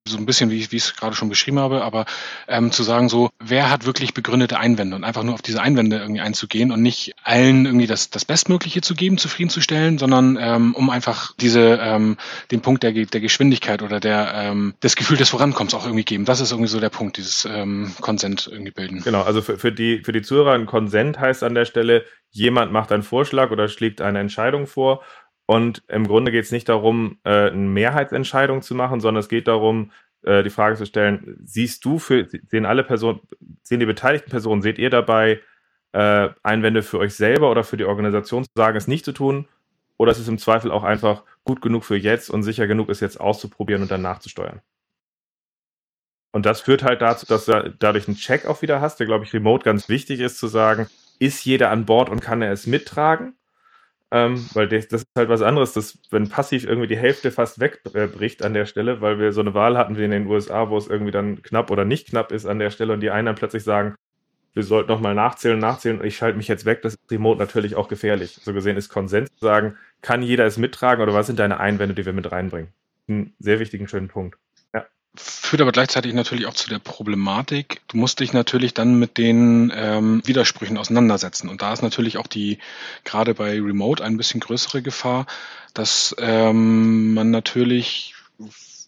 [0.08, 2.06] so ein bisschen, wie ich, wie ich es gerade schon beschrieben habe, aber
[2.48, 5.98] ähm, zu sagen so, wer hat wirklich begründete Einwände und einfach nur auf diese Einwände
[5.98, 10.92] irgendwie einzugehen und nicht allen irgendwie das, das Bestmögliche zu geben, zufriedenzustellen, sondern ähm, um
[10.92, 12.18] einfach diese ähm,
[12.52, 16.26] den Punkt der, der Geschwindigkeit oder der ähm, des Gefühl des Vorankommens auch irgendwie geben.
[16.26, 19.02] Das ist irgendwie so der Punkt, dieses ähm, Konsent irgendwie bilden.
[19.02, 22.72] Genau, also für, für die für die Zuhörer ein Konsent heißt an der Stelle, jemand
[22.72, 25.02] macht einen Vorschlag oder schlägt eine Entscheidung vor
[25.46, 29.48] und im Grunde geht es nicht darum, äh, eine Mehrheitsentscheidung zu machen, sondern es geht
[29.48, 29.92] darum,
[30.24, 33.20] äh, die Frage zu stellen, siehst du für, sehen alle Personen,
[33.62, 35.42] sehen die beteiligten Personen, seht ihr dabei
[35.92, 39.48] äh, Einwände für euch selber oder für die Organisation zu sagen, es nicht zu tun?
[39.98, 43.00] Oder ist es im Zweifel auch einfach gut genug für jetzt und sicher genug, es
[43.00, 44.62] jetzt auszuprobieren und dann nachzusteuern?
[46.34, 49.24] Und das führt halt dazu, dass du dadurch einen Check auch wieder hast, der, glaube
[49.24, 52.68] ich, remote ganz wichtig ist, zu sagen, ist jeder an Bord und kann er es
[52.68, 53.38] mittragen?
[54.16, 57.60] Ähm, weil das, das, ist halt was anderes, dass, wenn passiv irgendwie die Hälfte fast
[57.60, 60.78] wegbricht an der Stelle, weil wir so eine Wahl hatten wie in den USA, wo
[60.78, 63.36] es irgendwie dann knapp oder nicht knapp ist an der Stelle und die einen dann
[63.36, 63.96] plötzlich sagen,
[64.54, 67.76] wir sollten nochmal nachzählen, nachzählen und ich schalte mich jetzt weg, das ist remote natürlich
[67.76, 68.40] auch gefährlich.
[68.42, 71.94] So gesehen ist Konsens zu sagen, kann jeder es mittragen oder was sind deine Einwände,
[71.94, 72.70] die wir mit reinbringen?
[73.10, 74.38] Ein sehr wichtigen, schönen Punkt
[75.18, 77.82] führt aber gleichzeitig natürlich auch zu der Problematik.
[77.88, 81.50] Du musst dich natürlich dann mit den ähm, Widersprüchen auseinandersetzen.
[81.50, 82.60] Und da ist natürlich auch die,
[83.04, 85.26] gerade bei Remote, ein bisschen größere Gefahr,
[85.74, 88.16] dass ähm, man natürlich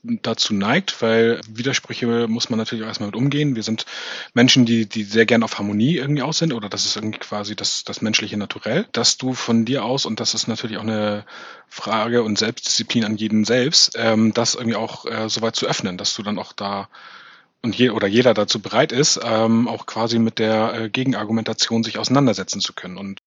[0.04, 3.56] dazu neigt, weil Widersprüche muss man natürlich auch erstmal mit umgehen.
[3.56, 3.86] Wir sind
[4.34, 7.56] Menschen, die, die sehr gern auf Harmonie irgendwie aus sind oder das ist irgendwie quasi
[7.56, 11.26] das, das menschliche Naturell, dass du von dir aus, und das ist natürlich auch eine
[11.68, 15.98] Frage und Selbstdisziplin an jeden selbst, ähm, das irgendwie auch äh, so weit zu öffnen,
[15.98, 16.90] dass du dann auch da
[17.64, 21.98] und je, oder jeder dazu bereit ist, ähm, auch quasi mit der äh, Gegenargumentation sich
[21.98, 22.98] auseinandersetzen zu können.
[22.98, 23.20] Und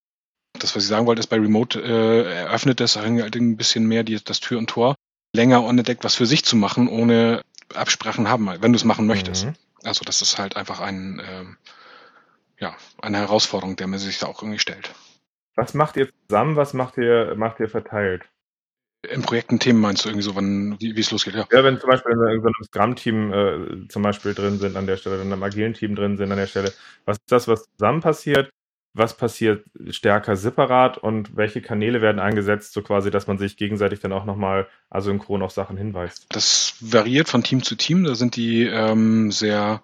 [0.58, 4.22] das, was ich sagen wollte, ist bei Remote äh, eröffnet halt ein bisschen mehr die,
[4.22, 4.94] das Tür und Tor,
[5.34, 7.42] länger unentdeckt was für sich zu machen, ohne
[7.74, 9.46] Absprachen haben, wenn du es machen möchtest.
[9.46, 9.54] Mhm.
[9.84, 11.44] Also das ist halt einfach ein, äh,
[12.60, 14.92] ja, eine Herausforderung, der man sich da auch irgendwie stellt.
[15.56, 18.24] Was macht ihr zusammen, was macht ihr, macht ihr verteilt?
[19.08, 21.34] In Projekten Themen meinst du irgendwie so, wann, wie, wie es losgeht?
[21.34, 21.46] Ja.
[21.50, 24.98] ja, wenn zum Beispiel in so einem Scrum-Team äh, zum Beispiel drin sind an der
[24.98, 26.72] Stelle, in einem agilen Team drin sind an der Stelle,
[27.06, 28.50] was ist das, was zusammen passiert?
[28.92, 34.00] Was passiert stärker separat und welche Kanäle werden eingesetzt, so quasi, dass man sich gegenseitig
[34.00, 36.26] dann auch nochmal asynchron auf Sachen hinweist?
[36.30, 38.02] Das variiert von Team zu Team.
[38.02, 39.82] Da sind die ähm, sehr,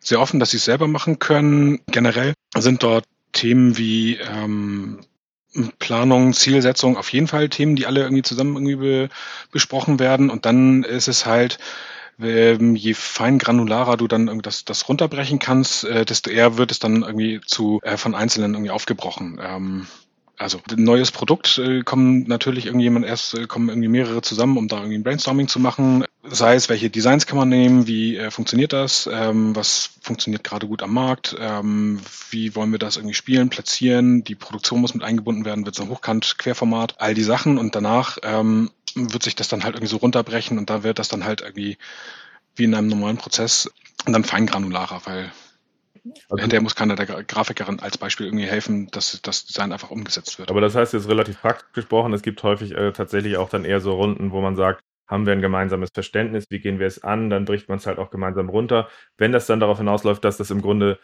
[0.00, 1.80] sehr offen, dass sie es selber machen können.
[1.90, 5.00] Generell sind dort Themen wie ähm,
[5.78, 9.08] Planung, Zielsetzung auf jeden Fall Themen, die alle irgendwie zusammen irgendwie be
[9.52, 10.30] besprochen werden.
[10.30, 11.58] Und dann ist es halt,
[12.20, 16.78] ähm, je fein granularer du dann das, das runterbrechen kannst, äh, desto eher wird es
[16.78, 19.38] dann irgendwie zu äh, von Einzelnen irgendwie aufgebrochen.
[19.42, 19.86] Ähm,
[20.38, 24.68] also ein neues Produkt äh, kommen natürlich irgendjemand erst äh, kommen irgendwie mehrere zusammen, um
[24.68, 26.04] da irgendwie ein Brainstorming zu machen.
[26.22, 30.68] Sei es, welche Designs kann man nehmen, wie äh, funktioniert das, ähm, was funktioniert gerade
[30.68, 32.00] gut am Markt, ähm,
[32.30, 35.88] wie wollen wir das irgendwie spielen, platzieren, die Produktion muss mit eingebunden werden, wird so
[35.88, 39.98] hochkant, Querformat, all die Sachen und danach ähm, wird sich das dann halt irgendwie so
[39.98, 41.78] runterbrechen und da wird das dann halt irgendwie
[42.56, 43.70] wie in einem normalen Prozess
[44.06, 45.32] dann feingranularer, weil
[46.30, 50.38] also, Hinterher muss keiner der Grafikerin als Beispiel irgendwie helfen, dass das Design einfach umgesetzt
[50.38, 50.50] wird.
[50.50, 53.80] Aber das heißt jetzt relativ praktisch gesprochen, es gibt häufig äh, tatsächlich auch dann eher
[53.80, 57.30] so Runden, wo man sagt, haben wir ein gemeinsames Verständnis, wie gehen wir es an,
[57.30, 58.88] dann bricht man es halt auch gemeinsam runter.
[59.16, 60.98] Wenn das dann darauf hinausläuft, dass das im Grunde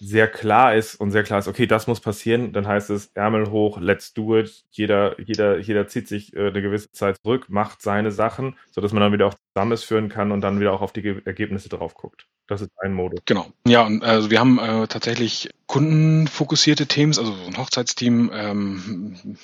[0.00, 3.50] sehr klar ist und sehr klar ist, okay, das muss passieren, dann heißt es Ärmel
[3.50, 4.64] hoch, let's do it.
[4.70, 9.02] Jeder, jeder, jeder zieht sich äh, eine gewisse Zeit zurück, macht seine Sachen, sodass man
[9.02, 12.26] dann wieder auch zusammenführen kann und dann wieder auch auf die Ge Ergebnisse drauf guckt.
[12.46, 13.20] Das ist ein Modus.
[13.26, 13.46] Genau.
[13.66, 19.36] Ja, und also wir haben äh, tatsächlich kundenfokussierte Teams, also ein Hochzeitsteam, ähm,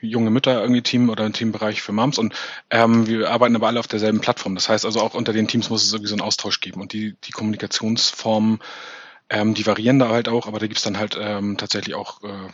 [0.00, 2.34] junge Mütter irgendwie Team oder ein Teambereich für Moms und
[2.70, 4.54] ähm, wir arbeiten aber alle auf derselben Plattform.
[4.54, 6.92] Das heißt also auch unter den Teams muss es irgendwie so einen Austausch geben und
[6.92, 8.60] die, die Kommunikationsformen
[9.28, 12.48] ähm, die variieren da halt auch, aber da gibt's dann halt ähm, tatsächlich auch, äh,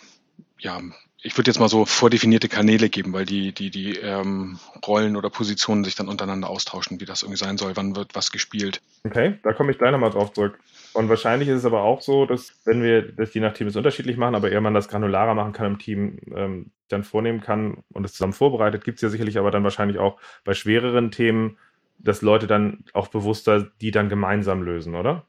[0.59, 0.81] ja,
[1.23, 5.29] ich würde jetzt mal so vordefinierte Kanäle geben, weil die, die, die ähm, Rollen oder
[5.29, 8.81] Positionen sich dann untereinander austauschen, wie das irgendwie sein soll, wann wird was gespielt.
[9.05, 10.59] Okay, da komme ich gleich nochmal drauf zurück.
[10.95, 14.17] Und wahrscheinlich ist es aber auch so, dass wenn wir das je nach Team unterschiedlich
[14.17, 18.05] machen, aber eher man das granularer machen kann im Team, ähm, dann vornehmen kann und
[18.05, 21.59] es zusammen vorbereitet, gibt es ja sicherlich aber dann wahrscheinlich auch bei schwereren Themen,
[21.99, 25.27] dass Leute dann auch bewusster die dann gemeinsam lösen, oder?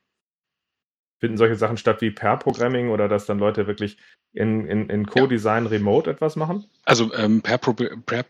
[1.21, 3.97] Finden solche Sachen statt wie Pair-Programming oder dass dann Leute wirklich
[4.33, 5.69] in, in, in Co-Design ja.
[5.69, 6.65] remote etwas machen?
[6.83, 8.25] Also ähm, Pair-Programming Pair,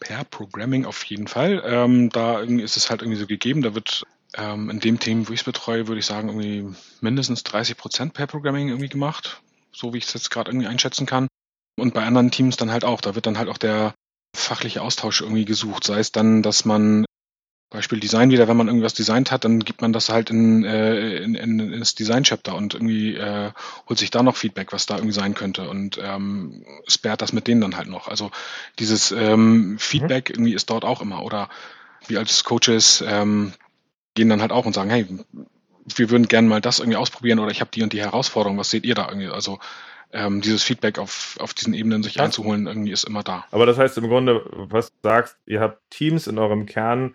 [0.00, 1.62] Pair Programming auf jeden Fall.
[1.64, 3.62] Ähm, da ist es halt irgendwie so gegeben.
[3.62, 4.04] Da wird
[4.36, 8.14] ähm, in dem Team, wo ich es betreue, würde ich sagen, irgendwie mindestens 30 Prozent
[8.14, 9.42] Pair-Programming irgendwie gemacht.
[9.72, 11.28] So wie ich es jetzt gerade irgendwie einschätzen kann.
[11.78, 13.00] Und bei anderen Teams dann halt auch.
[13.00, 13.94] Da wird dann halt auch der
[14.36, 15.84] fachliche Austausch irgendwie gesucht.
[15.84, 17.04] Sei es dann, dass man
[17.70, 21.18] Beispiel Design wieder, wenn man irgendwas designt hat, dann gibt man das halt in, äh,
[21.18, 23.52] in, in, ins Design-Chapter und irgendwie äh,
[23.88, 27.46] holt sich da noch Feedback, was da irgendwie sein könnte und ähm, sperrt das mit
[27.46, 28.08] denen dann halt noch.
[28.08, 28.32] Also
[28.80, 30.34] dieses ähm, Feedback mhm.
[30.34, 31.22] irgendwie ist dort auch immer.
[31.22, 31.48] Oder
[32.08, 33.52] wir als Coaches ähm,
[34.14, 35.06] gehen dann halt auch und sagen, hey,
[35.96, 38.70] wir würden gerne mal das irgendwie ausprobieren oder ich habe die und die Herausforderung, was
[38.70, 39.28] seht ihr da irgendwie?
[39.28, 39.60] Also
[40.12, 42.24] ähm, dieses Feedback auf, auf diesen Ebenen sich ja.
[42.24, 43.44] einzuholen, irgendwie ist immer da.
[43.52, 47.14] Aber das heißt im Grunde, was du sagst, ihr habt Teams in eurem Kern,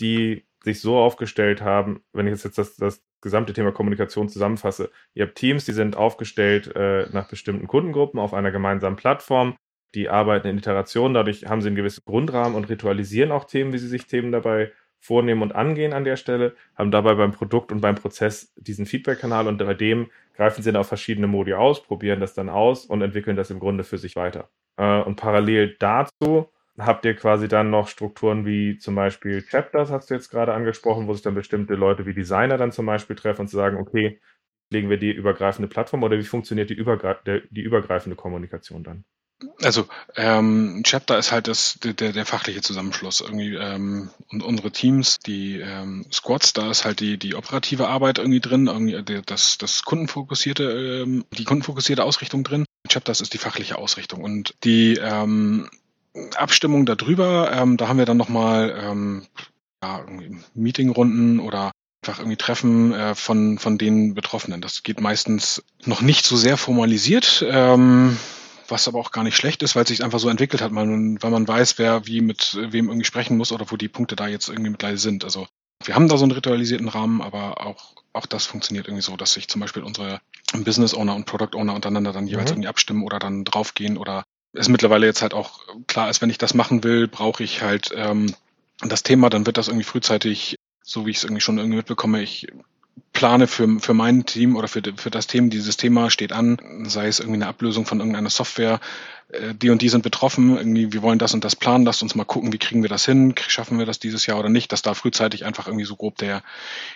[0.00, 5.26] die sich so aufgestellt haben, wenn ich jetzt das, das gesamte Thema Kommunikation zusammenfasse, ihr
[5.26, 9.56] habt Teams, die sind aufgestellt äh, nach bestimmten Kundengruppen auf einer gemeinsamen Plattform,
[9.94, 13.78] die arbeiten in Iterationen, dadurch haben sie einen gewissen Grundrahmen und ritualisieren auch Themen, wie
[13.78, 17.82] sie sich Themen dabei vornehmen und angehen an der Stelle, haben dabei beim Produkt und
[17.82, 22.20] beim Prozess diesen Feedback-Kanal und bei dem greifen sie dann auf verschiedene Modi aus, probieren
[22.20, 24.48] das dann aus und entwickeln das im Grunde für sich weiter.
[24.76, 26.48] Äh, und parallel dazu
[26.78, 31.06] habt ihr quasi dann noch Strukturen wie zum Beispiel Chapters, hast du jetzt gerade angesprochen,
[31.06, 34.20] wo sich dann bestimmte Leute wie Designer dann zum Beispiel treffen und sagen, okay,
[34.70, 39.04] legen wir die übergreifende Plattform oder wie funktioniert die, übergreif der, die übergreifende Kommunikation dann?
[39.62, 45.18] Also ähm, Chapter ist halt das, der, der fachliche Zusammenschluss irgendwie ähm, und unsere Teams,
[45.18, 49.82] die ähm, Squads, da ist halt die die operative Arbeit irgendwie drin, irgendwie das das
[49.82, 52.64] kundenfokussierte ähm, die kundenfokussierte Ausrichtung drin.
[52.88, 55.68] Chapters ist die fachliche Ausrichtung und die ähm,
[56.36, 59.26] Abstimmung darüber, ähm, da haben wir dann nochmal ähm,
[59.82, 60.04] ja,
[60.54, 61.72] Meetingrunden oder
[62.02, 64.60] einfach irgendwie Treffen äh, von, von den Betroffenen.
[64.60, 68.16] Das geht meistens noch nicht so sehr formalisiert, ähm,
[68.68, 71.22] was aber auch gar nicht schlecht ist, weil es sich einfach so entwickelt hat, man,
[71.22, 74.28] weil man weiß, wer wie mit wem irgendwie sprechen muss oder wo die Punkte da
[74.28, 75.24] jetzt irgendwie mittlerweile sind.
[75.24, 75.46] Also
[75.82, 79.32] wir haben da so einen ritualisierten Rahmen, aber auch, auch das funktioniert irgendwie so, dass
[79.32, 80.20] sich zum Beispiel unsere
[80.52, 82.56] Business Owner und Product Owner untereinander dann jeweils mhm.
[82.56, 84.24] irgendwie abstimmen oder dann draufgehen oder
[84.54, 87.90] es mittlerweile jetzt halt auch klar ist, wenn ich das machen will, brauche ich halt
[87.94, 88.34] ähm,
[88.80, 92.22] das Thema, dann wird das irgendwie frühzeitig, so wie ich es irgendwie schon irgendwie mitbekomme,
[92.22, 92.48] ich
[93.12, 97.06] plane für, für mein Team oder für, für das Thema, dieses Thema steht an, sei
[97.06, 98.80] es irgendwie eine Ablösung von irgendeiner Software,
[99.28, 102.14] äh, die und die sind betroffen, irgendwie, wir wollen das und das planen, lasst uns
[102.14, 104.82] mal gucken, wie kriegen wir das hin, schaffen wir das dieses Jahr oder nicht, dass
[104.82, 106.42] da frühzeitig einfach irgendwie so grob der,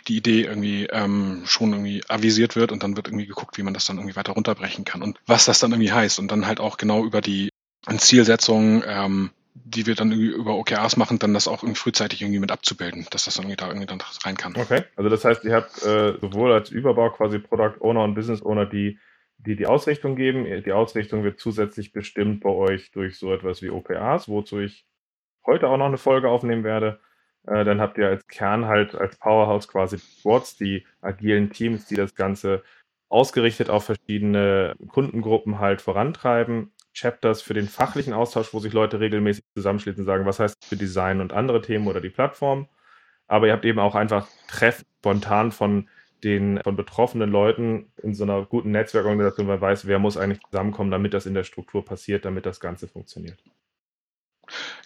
[0.09, 3.75] die Idee irgendwie ähm, schon irgendwie avisiert wird und dann wird irgendwie geguckt, wie man
[3.75, 6.61] das dann irgendwie weiter runterbrechen kann und was das dann irgendwie heißt und dann halt
[6.61, 7.51] auch genau über die
[7.97, 9.31] Zielsetzung, ähm,
[9.65, 13.25] die wir dann über OKRs machen, dann das auch irgendwie frühzeitig irgendwie mit abzubilden, dass
[13.25, 14.55] das dann irgendwie da irgendwie dann rein kann.
[14.57, 18.43] Okay, also das heißt, ihr habt äh, sowohl als Überbau quasi Product Owner und Business
[18.43, 18.99] Owner, die
[19.39, 20.45] die die Ausrichtung geben.
[20.65, 24.85] Die Ausrichtung wird zusätzlich bestimmt bei euch durch so etwas wie OKRs, wozu ich
[25.47, 27.01] heute auch noch eine Folge aufnehmen werde.
[27.47, 31.95] Äh, dann habt ihr als Kern halt als Powerhouse quasi Squads, die agilen Teams, die
[31.95, 32.63] das Ganze
[33.09, 36.73] ausgerichtet auf verschiedene Kundengruppen halt vorantreiben.
[36.99, 40.77] Chapters für den fachlichen Austausch, wo sich Leute regelmäßig zusammenschließen und sagen, was heißt für
[40.77, 42.69] Design und andere Themen oder die Plattform.
[43.27, 45.89] Aber ihr habt eben auch einfach Treffen spontan von
[46.25, 50.43] den von betroffenen Leuten in so einer guten Netzwerkorganisation, weil man weiß, wer muss eigentlich
[50.51, 53.39] zusammenkommen, damit das in der Struktur passiert, damit das Ganze funktioniert.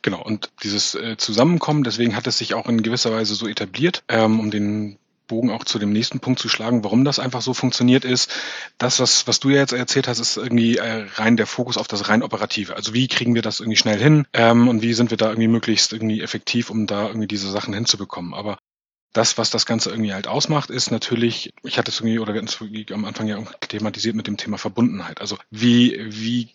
[0.03, 4.05] Genau, und dieses äh, Zusammenkommen, deswegen hat es sich auch in gewisser Weise so etabliert,
[4.09, 7.55] ähm, um den Bogen auch zu dem nächsten Punkt zu schlagen, warum das einfach so
[7.55, 8.31] funktioniert ist.
[8.79, 11.89] Das, was, was du ja jetzt erzählt hast, ist irgendwie äh, rein der Fokus auf
[11.89, 12.77] das rein Operative.
[12.77, 15.49] Also wie kriegen wir das irgendwie schnell hin ähm, und wie sind wir da irgendwie
[15.49, 18.35] möglichst irgendwie effektiv, um da irgendwie diese Sachen hinzubekommen.
[18.35, 18.59] Aber
[19.13, 22.43] das, was das Ganze irgendwie halt ausmacht, ist natürlich, ich hatte es irgendwie, oder wir
[22.43, 25.21] hatten es am Anfang ja thematisiert mit dem Thema Verbundenheit.
[25.21, 26.51] Also wie, wie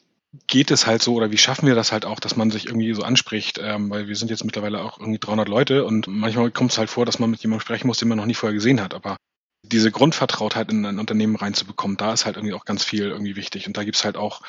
[0.48, 2.94] geht es halt so oder wie schaffen wir das halt auch, dass man sich irgendwie
[2.94, 6.72] so anspricht, ähm, weil wir sind jetzt mittlerweile auch irgendwie 300 Leute und manchmal kommt
[6.72, 8.82] es halt vor, dass man mit jemandem sprechen muss, den man noch nie vorher gesehen
[8.82, 9.18] hat, aber
[9.64, 13.68] diese Grundvertrautheit in ein Unternehmen reinzubekommen, da ist halt irgendwie auch ganz viel irgendwie wichtig
[13.68, 14.42] und da gibt's halt auch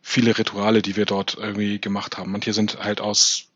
[0.00, 2.32] viele Rituale, die wir dort irgendwie gemacht haben.
[2.32, 3.48] Manche sind halt aus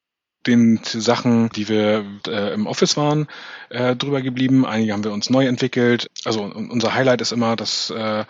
[0.47, 3.29] den Sachen, die wir äh, im Office waren,
[3.71, 4.67] äh, drüber geblieben.
[4.67, 6.09] Einige haben wir uns neu entwickelt.
[6.25, 8.25] Also unser Highlight ist immer, dass äh,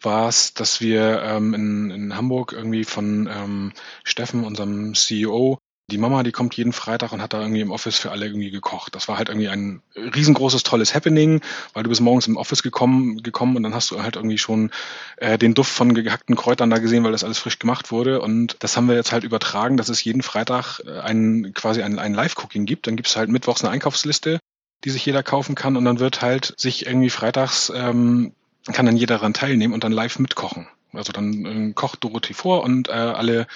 [0.00, 3.72] war es, dass wir ähm, in, in Hamburg irgendwie von ähm,
[4.04, 5.58] Steffen, unserem CEO,
[5.90, 8.50] die Mama, die kommt jeden Freitag und hat da irgendwie im Office für alle irgendwie
[8.50, 8.94] gekocht.
[8.94, 11.40] Das war halt irgendwie ein riesengroßes, tolles Happening,
[11.72, 14.70] weil du bist morgens im Office gekommen, gekommen und dann hast du halt irgendwie schon
[15.16, 18.20] äh, den Duft von gehackten Kräutern da gesehen, weil das alles frisch gemacht wurde.
[18.20, 21.98] Und das haben wir jetzt halt übertragen, dass es jeden Freitag äh, ein, quasi ein,
[21.98, 22.86] ein Live-Cooking gibt.
[22.86, 24.40] Dann gibt es halt mittwochs eine Einkaufsliste,
[24.84, 28.32] die sich jeder kaufen kann und dann wird halt sich irgendwie freitags ähm,
[28.74, 30.68] kann dann jeder daran teilnehmen und dann live mitkochen.
[30.92, 33.46] Also dann äh, kocht Dorothee vor und äh, alle,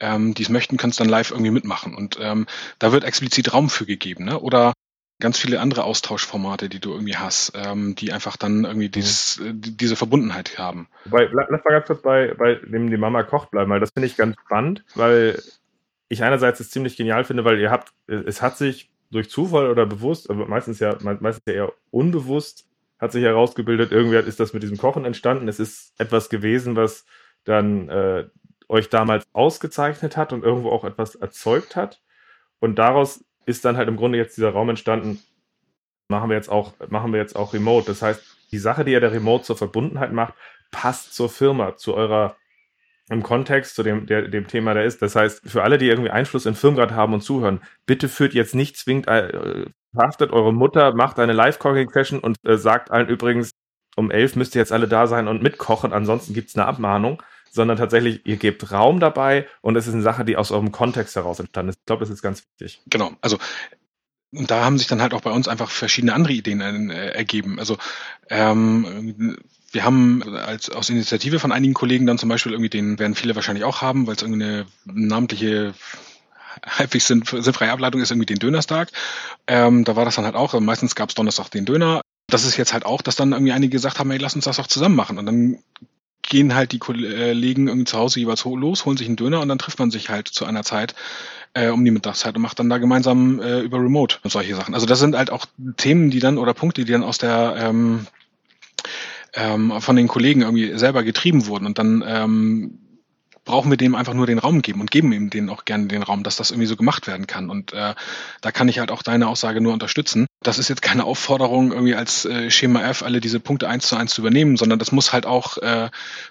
[0.00, 1.94] ähm, die es möchten, können es dann live irgendwie mitmachen.
[1.94, 2.46] Und ähm,
[2.78, 4.24] da wird explizit Raum für gegeben.
[4.24, 4.38] Ne?
[4.38, 4.72] Oder
[5.20, 8.92] ganz viele andere Austauschformate, die du irgendwie hast, ähm, die einfach dann irgendwie mhm.
[8.92, 10.88] dieses, äh, diese Verbundenheit haben.
[11.06, 14.06] Bei, lass mal ganz kurz bei, bei dem die Mama kocht bleiben, weil das finde
[14.06, 15.42] ich ganz spannend, weil
[16.08, 19.86] ich einerseits es ziemlich genial finde, weil ihr habt, es hat sich durch Zufall oder
[19.86, 22.67] bewusst, aber meistens ja, meistens ja eher unbewusst
[22.98, 25.48] hat sich herausgebildet, irgendwie ist das mit diesem Kochen entstanden.
[25.48, 27.06] Es ist etwas gewesen, was
[27.44, 28.26] dann äh,
[28.68, 32.02] euch damals ausgezeichnet hat und irgendwo auch etwas erzeugt hat.
[32.60, 35.22] Und daraus ist dann halt im Grunde jetzt dieser Raum entstanden,
[36.08, 37.86] machen wir jetzt auch, machen wir jetzt auch remote.
[37.86, 40.34] Das heißt, die Sache, die ihr der Remote zur Verbundenheit macht,
[40.70, 42.36] passt zur Firma, zu eurer
[43.10, 45.02] im Kontext zu dem, der, dem Thema, der ist.
[45.02, 48.54] Das heißt, für alle, die irgendwie Einfluss in Firmengrad haben und zuhören, bitte führt jetzt
[48.54, 53.52] nicht zwingend, äh, verhaftet eure Mutter, macht eine Live-Cooking-Session und äh, sagt allen übrigens,
[53.96, 57.76] um elf müsst ihr jetzt alle da sein und mitkochen, ansonsten gibt's eine Abmahnung, sondern
[57.78, 61.40] tatsächlich, ihr gebt Raum dabei und es ist eine Sache, die aus eurem Kontext heraus
[61.40, 61.80] entstanden ist.
[61.80, 62.82] Ich glaube, das ist ganz wichtig.
[62.86, 63.38] Genau, also
[64.30, 67.58] und da haben sich dann halt auch bei uns einfach verschiedene andere Ideen äh, ergeben.
[67.58, 67.78] Also
[68.28, 69.38] ähm,
[69.70, 73.34] wir haben als aus Initiative von einigen Kollegen dann zum Beispiel irgendwie den werden viele
[73.34, 75.74] wahrscheinlich auch haben, weil es irgendwie eine namentliche
[76.64, 78.90] halbwegs sinnfreie Ableitung ist irgendwie den Dönerstag.
[79.46, 80.58] Ähm, da war das dann halt auch.
[80.58, 82.00] Meistens gab es Donnerstag den Döner.
[82.28, 84.58] Das ist jetzt halt auch, dass dann irgendwie einige gesagt haben, ey, lass uns das
[84.58, 85.18] auch zusammen machen.
[85.18, 85.58] Und dann
[86.22, 89.58] gehen halt die Kollegen irgendwie zu Hause jeweils los, holen sich einen Döner und dann
[89.58, 90.94] trifft man sich halt zu einer Zeit
[91.54, 94.74] äh, um die Mittagszeit und macht dann da gemeinsam äh, über Remote und solche Sachen.
[94.74, 95.46] Also das sind halt auch
[95.78, 98.06] Themen, die dann oder Punkte, die dann aus der ähm,
[99.34, 102.78] ähm, von den Kollegen irgendwie selber getrieben wurden und dann ähm,
[103.48, 106.02] brauchen wir dem einfach nur den Raum geben und geben ihm den auch gerne den
[106.02, 107.48] Raum, dass das irgendwie so gemacht werden kann.
[107.48, 107.94] Und äh,
[108.42, 110.26] da kann ich halt auch deine Aussage nur unterstützen.
[110.42, 113.96] Das ist jetzt keine Aufforderung, irgendwie als äh, Schema F alle diese Punkte eins zu
[113.96, 115.88] eins zu übernehmen, sondern das muss halt auch äh,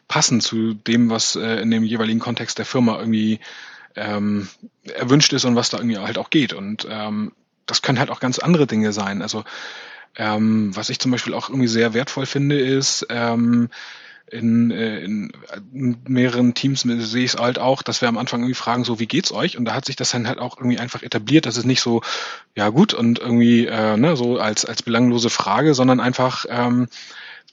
[0.07, 3.39] passen zu dem, was äh, in dem jeweiligen Kontext der Firma irgendwie
[3.95, 4.47] ähm,
[4.83, 6.53] erwünscht ist und was da irgendwie halt auch geht.
[6.53, 7.31] Und ähm,
[7.65, 9.23] das können halt auch ganz andere Dinge sein.
[9.23, 9.43] Also
[10.17, 13.69] ähm, was ich zum Beispiel auch irgendwie sehr wertvoll finde, ist, ähm,
[14.29, 15.31] in, äh, in,
[15.73, 18.99] in mehreren Teams sehe ich es halt auch, dass wir am Anfang irgendwie fragen, so
[18.99, 19.57] wie geht's euch?
[19.57, 22.01] Und da hat sich das dann halt auch irgendwie einfach etabliert, dass es nicht so,
[22.55, 26.89] ja gut und irgendwie äh, ne, so als als belanglose Frage, sondern einfach ähm,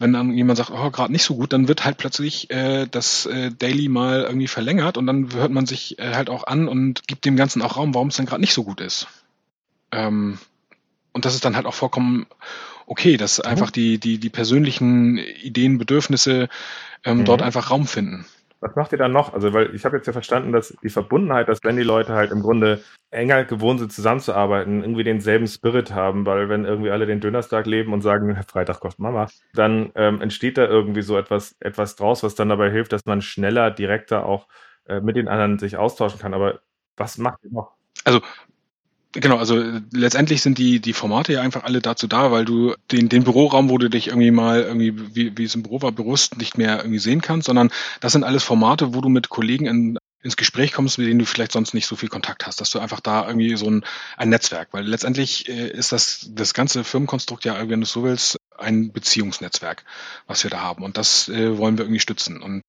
[0.00, 3.26] wenn dann jemand sagt, oh, gerade nicht so gut, dann wird halt plötzlich äh, das
[3.26, 7.06] äh, Daily mal irgendwie verlängert und dann hört man sich äh, halt auch an und
[7.06, 9.06] gibt dem Ganzen auch Raum, warum es dann gerade nicht so gut ist.
[9.92, 10.38] Ähm,
[11.14, 12.26] und das ist dann halt auch vollkommen
[12.86, 13.50] okay, dass mhm.
[13.50, 16.48] einfach die, die, die persönlichen Ideen, Bedürfnisse
[17.04, 17.24] ähm, mhm.
[17.24, 18.26] dort einfach Raum finden.
[18.60, 19.34] Was macht ihr dann noch?
[19.34, 22.30] Also, weil ich habe jetzt ja verstanden, dass die Verbundenheit, dass wenn die Leute halt
[22.30, 27.20] im Grunde enger gewohnt sind, zusammenzuarbeiten, irgendwie denselben Spirit haben, weil wenn irgendwie alle den
[27.20, 31.94] Dönerstag leben und sagen, Freitag kocht Mama, dann ähm, entsteht da irgendwie so etwas, etwas
[31.96, 34.48] draus, was dann dabei hilft, dass man schneller, direkter auch
[34.86, 36.32] äh, mit den anderen sich austauschen kann.
[36.32, 36.60] Aber
[36.96, 37.72] was macht ihr noch?
[38.04, 38.22] Also
[39.14, 43.08] Genau, also letztendlich sind die, die Formate ja einfach alle dazu da, weil du den,
[43.08, 46.36] den Büroraum, wo du dich irgendwie mal irgendwie, wie, wie es im Büro war, bewusst
[46.36, 49.98] nicht mehr irgendwie sehen kannst, sondern das sind alles Formate, wo du mit Kollegen in,
[50.22, 52.80] ins Gespräch kommst, mit denen du vielleicht sonst nicht so viel Kontakt hast, dass du
[52.80, 53.84] einfach da irgendwie so ein,
[54.16, 58.40] ein Netzwerk, weil letztendlich äh, ist das, das ganze Firmenkonstrukt ja, wenn du so willst,
[58.58, 59.84] ein Beziehungsnetzwerk,
[60.26, 60.82] was wir da haben.
[60.82, 62.42] Und das äh, wollen wir irgendwie stützen.
[62.42, 62.62] Und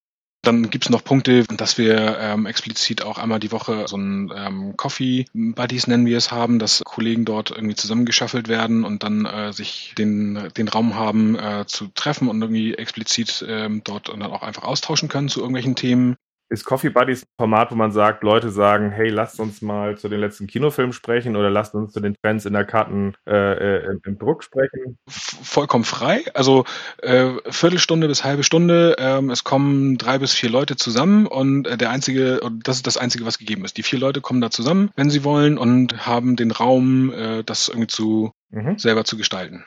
[0.47, 4.77] dann gibt's noch Punkte, dass wir ähm, explizit auch einmal die Woche so ein ähm,
[4.77, 9.53] Coffee Buddies nennen wir es haben, dass Kollegen dort irgendwie zusammengeschaffelt werden und dann äh,
[9.53, 14.43] sich den, den Raum haben äh, zu treffen und irgendwie explizit ähm, dort dann auch
[14.43, 16.15] einfach austauschen können zu irgendwelchen Themen.
[16.49, 20.09] Ist Coffee Buddies ein Format, wo man sagt, Leute sagen, hey, lasst uns mal zu
[20.09, 23.97] den letzten Kinofilmen sprechen oder lasst uns zu den Trends in der Karten äh, äh,
[24.05, 24.97] im Druck sprechen?
[25.07, 26.23] Vollkommen frei.
[26.33, 26.65] Also
[27.01, 28.95] äh, Viertelstunde bis halbe Stunde.
[28.99, 32.87] Ähm, es kommen drei bis vier Leute zusammen und äh, der einzige, und das ist
[32.87, 33.77] das Einzige, was gegeben ist.
[33.77, 37.69] Die vier Leute kommen da zusammen, wenn sie wollen, und haben den Raum, äh, das
[37.69, 38.77] irgendwie zu mhm.
[38.77, 39.65] selber zu gestalten.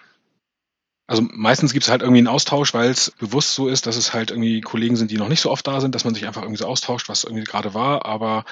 [1.08, 4.12] Also meistens gibt es halt irgendwie einen Austausch, weil es bewusst so ist, dass es
[4.12, 6.42] halt irgendwie Kollegen sind, die noch nicht so oft da sind, dass man sich einfach
[6.42, 8.44] irgendwie so austauscht, was irgendwie gerade war, aber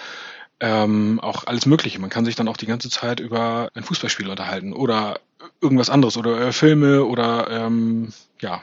[0.60, 2.00] ähm, auch alles Mögliche.
[2.00, 5.20] Man kann sich dann auch die ganze Zeit über ein Fußballspiel unterhalten oder
[5.60, 8.62] irgendwas anderes oder äh, Filme oder ähm, ja.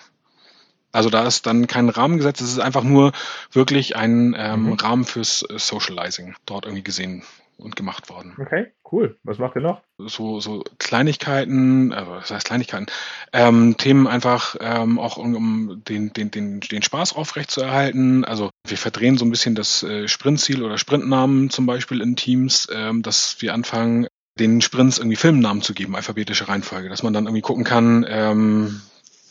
[0.92, 3.12] Also da ist dann kein Rahmen gesetzt, es ist einfach nur
[3.52, 4.74] wirklich ein ähm, mhm.
[4.74, 7.22] Rahmen fürs äh, Socializing dort irgendwie gesehen
[7.58, 8.36] und gemacht worden.
[8.40, 9.18] Okay, cool.
[9.24, 9.82] Was macht ihr noch?
[9.98, 12.88] So, so Kleinigkeiten, also was heißt Kleinigkeiten?
[13.32, 18.26] Ähm, Themen einfach ähm, auch um, um den, den, den, den Spaß aufrechtzuerhalten.
[18.26, 22.68] Also wir verdrehen so ein bisschen das äh, Sprintziel oder Sprintnamen zum Beispiel in Teams,
[22.74, 24.08] ähm, dass wir anfangen,
[24.40, 28.82] den Sprints irgendwie Filmnamen zu geben, alphabetische Reihenfolge, dass man dann irgendwie gucken kann, ähm,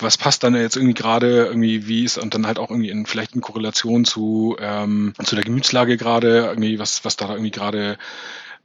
[0.03, 3.07] was passt dann jetzt irgendwie gerade, irgendwie wie ist und dann halt auch irgendwie in
[3.07, 7.99] vielleicht in Korrelation zu, ähm, zu der Gemütslage gerade, irgendwie, was, was da irgendwie gerade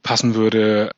[0.02, 0.90] passen würde.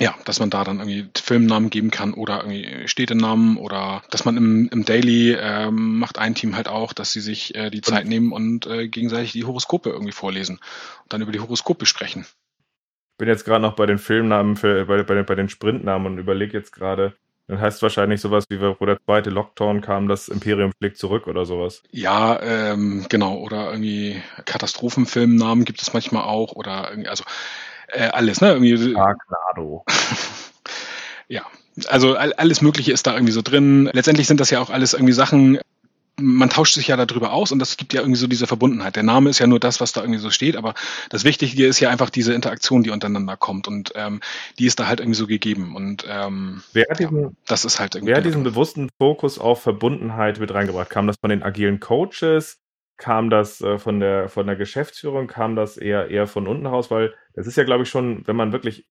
[0.00, 4.36] Ja, dass man da dann irgendwie Filmnamen geben kann oder irgendwie Städtenamen oder dass man
[4.36, 8.06] im, im Daily ähm, macht ein Team halt auch, dass sie sich äh, die Zeit
[8.06, 10.60] nehmen und äh, gegenseitig die Horoskope irgendwie vorlesen
[11.02, 12.20] und dann über die Horoskope sprechen.
[12.20, 16.18] Ich bin jetzt gerade noch bei den Filmnamen, für, bei, bei, bei den Sprintnamen und
[16.18, 17.16] überlege jetzt gerade,
[17.48, 21.26] dann heißt es wahrscheinlich sowas wie, wo der zweite Lockdown kam, das Imperium schlägt zurück
[21.26, 21.82] oder sowas.
[21.90, 23.38] Ja, ähm, genau.
[23.38, 26.52] Oder irgendwie Katastrophenfilmnamen gibt es manchmal auch.
[26.52, 27.24] Oder irgendwie, also
[27.88, 28.52] äh, alles, ne?
[28.52, 28.92] Irgendwie.
[28.92, 29.84] Sharknado.
[31.28, 31.42] ja,
[31.88, 33.88] also alles Mögliche ist da irgendwie so drin.
[33.94, 35.58] Letztendlich sind das ja auch alles irgendwie Sachen,
[36.18, 38.96] man tauscht sich ja darüber aus und das gibt ja irgendwie so diese Verbundenheit.
[38.96, 40.74] Der Name ist ja nur das, was da irgendwie so steht, aber
[41.10, 44.20] das Wichtige ist ja einfach diese Interaktion, die untereinander kommt und ähm,
[44.58, 47.80] die ist da halt irgendwie so gegeben und ähm, wer hat diesen, ja, das ist
[47.80, 48.12] halt irgendwie.
[48.12, 50.90] Wer diesen bewussten Fokus auf Verbundenheit mit reingebracht?
[50.90, 52.58] Kam das von den agilen Coaches?
[52.96, 55.28] Kam das äh, von der von der Geschäftsführung?
[55.28, 56.90] Kam das eher eher von unten raus?
[56.90, 58.86] Weil das ist ja, glaube ich, schon, wenn man wirklich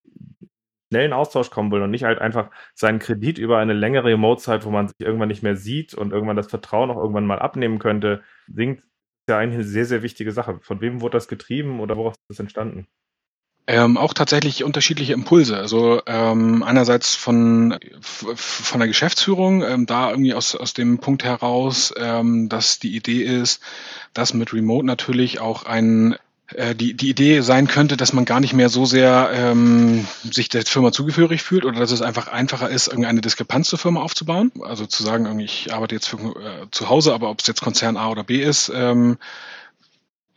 [0.90, 4.70] schnellen Austausch kommen will und nicht halt einfach seinen Kredit über eine längere Remote-Zeit, wo
[4.70, 8.24] man sich irgendwann nicht mehr sieht und irgendwann das Vertrauen auch irgendwann mal abnehmen könnte,
[8.48, 10.60] sinkt, ist ja eine sehr, sehr wichtige Sache.
[10.62, 12.88] Von wem wurde das getrieben oder woraus ist das entstanden?
[13.70, 15.58] Ähm, auch tatsächlich unterschiedliche Impulse.
[15.58, 21.94] Also ähm, einerseits von von der Geschäftsführung, ähm, da irgendwie aus aus dem Punkt heraus,
[21.98, 23.62] ähm, dass die Idee ist,
[24.14, 26.16] dass mit Remote natürlich auch ein
[26.76, 30.64] die, die Idee sein könnte, dass man gar nicht mehr so sehr ähm, sich der
[30.66, 34.52] Firma zugehörig fühlt oder dass es einfach einfacher ist, irgendwie eine Diskrepanz zur Firma aufzubauen.
[34.62, 37.98] Also zu sagen, ich arbeite jetzt für, äh, zu Hause, aber ob es jetzt Konzern
[37.98, 39.18] A oder B ist, ähm,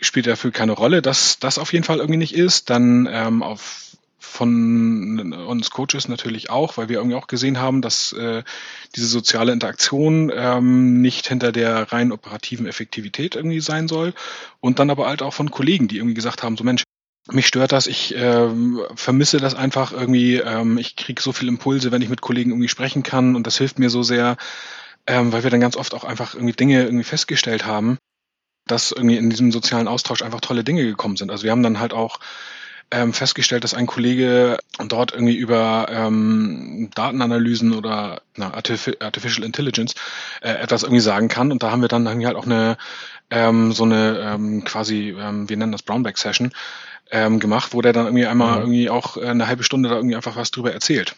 [0.01, 2.71] spielt dafür keine Rolle, dass das auf jeden Fall irgendwie nicht ist.
[2.71, 3.90] Dann ähm, auf
[4.21, 8.43] von uns Coaches natürlich auch, weil wir irgendwie auch gesehen haben, dass äh,
[8.95, 14.13] diese soziale Interaktion ähm, nicht hinter der rein operativen Effektivität irgendwie sein soll.
[14.61, 16.85] Und dann aber halt auch von Kollegen, die irgendwie gesagt haben, so Mensch,
[17.31, 21.93] mich stört das, ich ähm, vermisse das einfach irgendwie, ähm, ich kriege so viele Impulse,
[21.93, 24.37] wenn ich mit Kollegen irgendwie sprechen kann und das hilft mir so sehr,
[25.07, 27.99] ähm, weil wir dann ganz oft auch einfach irgendwie Dinge irgendwie festgestellt haben,
[28.67, 31.31] dass irgendwie in diesem sozialen Austausch einfach tolle Dinge gekommen sind.
[31.31, 32.21] Also wir haben dann halt auch
[32.91, 39.95] ähm, festgestellt, dass ein Kollege dort irgendwie über ähm, Datenanalysen oder na, Artificial Intelligence
[40.41, 41.53] äh, etwas irgendwie sagen kann.
[41.53, 42.77] Und da haben wir dann irgendwie halt auch eine
[43.31, 46.53] ähm, so eine ähm, quasi, ähm, wir nennen das Brownback Session,
[47.11, 48.61] ähm, gemacht, wo der dann irgendwie einmal mhm.
[48.63, 51.17] irgendwie auch äh, eine halbe Stunde da irgendwie einfach was drüber erzählt.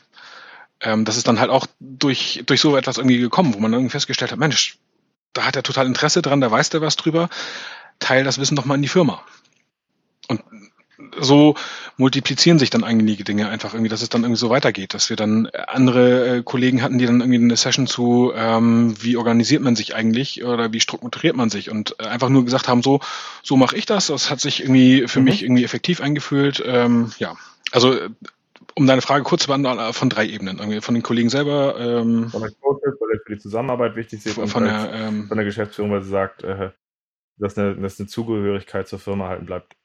[0.80, 3.90] Ähm, das ist dann halt auch durch, durch so etwas irgendwie gekommen, wo man irgendwie
[3.90, 4.78] festgestellt hat, Mensch,
[5.32, 7.28] da hat er total Interesse dran, da weiß der was drüber,
[7.98, 9.22] teil das Wissen doch mal in die Firma.
[10.28, 10.42] Und
[11.20, 11.54] so
[11.96, 15.16] multiplizieren sich dann einige Dinge einfach irgendwie, dass es dann irgendwie so weitergeht, dass wir
[15.16, 19.76] dann andere äh, Kollegen hatten, die dann irgendwie eine Session zu, ähm, wie organisiert man
[19.76, 23.00] sich eigentlich oder wie strukturiert man sich und äh, einfach nur gesagt haben, so,
[23.42, 24.06] so mache ich das.
[24.06, 25.24] Das hat sich irgendwie für mhm.
[25.26, 26.62] mich irgendwie effektiv eingefühlt.
[26.64, 27.36] Ähm, ja,
[27.70, 27.96] also
[28.74, 30.58] um deine Frage kurz zu beantworten, äh, von drei Ebenen.
[30.58, 31.78] Irgendwie von den Kollegen selber.
[31.78, 34.34] Ähm, von der Coaches, weil für die Zusammenarbeit wichtig ist.
[34.34, 36.70] Von, von, der, ähm, von der Geschäftsführung, weil sie sagt, äh,
[37.38, 39.76] dass, eine, dass eine Zugehörigkeit zur Firma halten bleibt.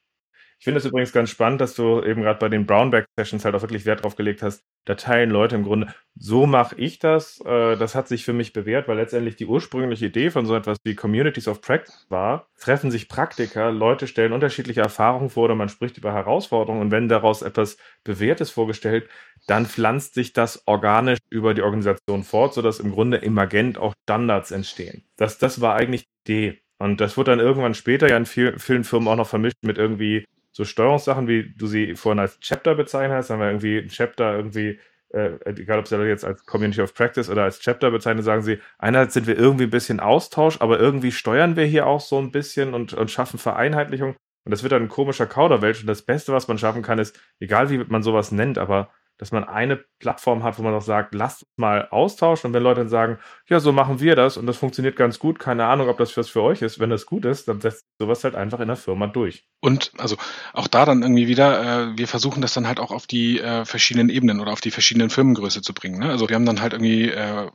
[0.60, 3.62] Ich finde es übrigens ganz spannend, dass du eben gerade bei den Brownback-Sessions halt auch
[3.62, 4.64] wirklich Wert drauf gelegt hast.
[4.86, 7.40] Da teilen Leute im Grunde, so mache ich das.
[7.44, 10.78] Äh, das hat sich für mich bewährt, weil letztendlich die ursprüngliche Idee von so etwas
[10.82, 12.48] wie Communities of Practice war.
[12.58, 17.08] Treffen sich Praktiker, Leute stellen unterschiedliche Erfahrungen vor oder man spricht über Herausforderungen und wenn
[17.08, 19.08] daraus etwas Bewährtes vorgestellt,
[19.46, 24.50] dann pflanzt sich das organisch über die Organisation fort, sodass im Grunde emergent auch Standards
[24.50, 25.04] entstehen.
[25.16, 26.60] Das, das war eigentlich die Idee.
[26.78, 29.78] Und das wurde dann irgendwann später ja in vielen, vielen Firmen auch noch vermischt mit
[29.78, 30.24] irgendwie
[30.58, 34.34] so Steuerungssachen, wie du sie vorhin als Chapter bezeichnet hast, haben wir irgendwie ein Chapter
[34.34, 34.80] irgendwie,
[35.10, 38.58] äh, egal ob sie jetzt als Community of Practice oder als Chapter bezeichnen, sagen sie,
[38.76, 42.32] einerseits sind wir irgendwie ein bisschen Austausch, aber irgendwie steuern wir hier auch so ein
[42.32, 44.16] bisschen und, und schaffen Vereinheitlichung.
[44.44, 45.82] Und das wird dann ein komischer Kauderwelsch.
[45.82, 49.30] Und das Beste, was man schaffen kann, ist, egal wie man sowas nennt, aber dass
[49.30, 52.48] man eine Plattform hat, wo man auch sagt, lasst uns mal austauschen.
[52.48, 53.18] Und wenn Leute dann sagen,
[53.48, 56.28] ja, so machen wir das und das funktioniert ganz gut, keine Ahnung, ob das was
[56.28, 59.06] für euch ist, wenn das gut ist, dann setzt sowas halt einfach in der Firma
[59.06, 59.44] durch.
[59.60, 60.16] Und also
[60.52, 63.64] auch da dann irgendwie wieder, äh, wir versuchen das dann halt auch auf die äh,
[63.64, 65.98] verschiedenen Ebenen oder auf die verschiedenen Firmengröße zu bringen.
[65.98, 66.10] Ne?
[66.10, 67.48] Also wir haben dann halt irgendwie äh,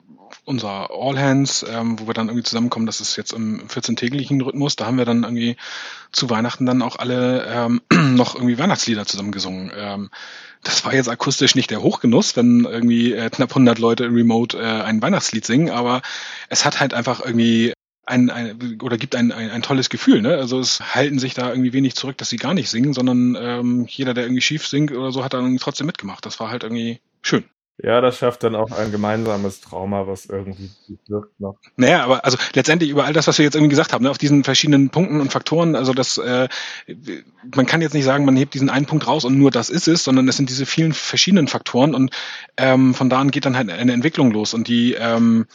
[0.46, 4.76] unser All Hands, ähm, wo wir dann irgendwie zusammenkommen, das ist jetzt im 14-täglichen Rhythmus,
[4.76, 5.56] da haben wir dann irgendwie
[6.12, 7.82] zu Weihnachten dann auch alle ähm,
[8.16, 9.72] noch irgendwie Weihnachtslieder zusammen gesungen.
[9.76, 10.10] Ähm,
[10.64, 14.62] das war jetzt akustisch nicht der Hochgenuss, wenn irgendwie äh, knapp 100 Leute Remote äh,
[14.62, 16.02] ein Weihnachtslied singen, aber
[16.50, 17.74] es hat halt einfach irgendwie
[18.06, 20.22] ein, ein oder gibt ein, ein, ein tolles Gefühl.
[20.22, 20.36] Ne?
[20.36, 23.86] Also es halten sich da irgendwie wenig zurück, dass sie gar nicht singen, sondern ähm,
[23.90, 26.26] jeder, der irgendwie schief singt oder so, hat dann irgendwie trotzdem mitgemacht.
[26.26, 27.46] Das war halt irgendwie schön.
[27.82, 30.70] Ja, das schafft dann auch ein gemeinsames Trauma, was irgendwie
[31.08, 31.58] wirkt noch.
[31.76, 34.20] Naja, aber also letztendlich über all das, was wir jetzt irgendwie gesagt haben, ne, auf
[34.20, 36.48] diesen verschiedenen Punkten und Faktoren, also das, äh,
[37.56, 39.88] man kann jetzt nicht sagen, man hebt diesen einen Punkt raus und nur das ist
[39.88, 42.12] es, sondern es sind diese vielen verschiedenen Faktoren und
[42.58, 45.48] ähm, von da an geht dann halt eine Entwicklung los und die ähm,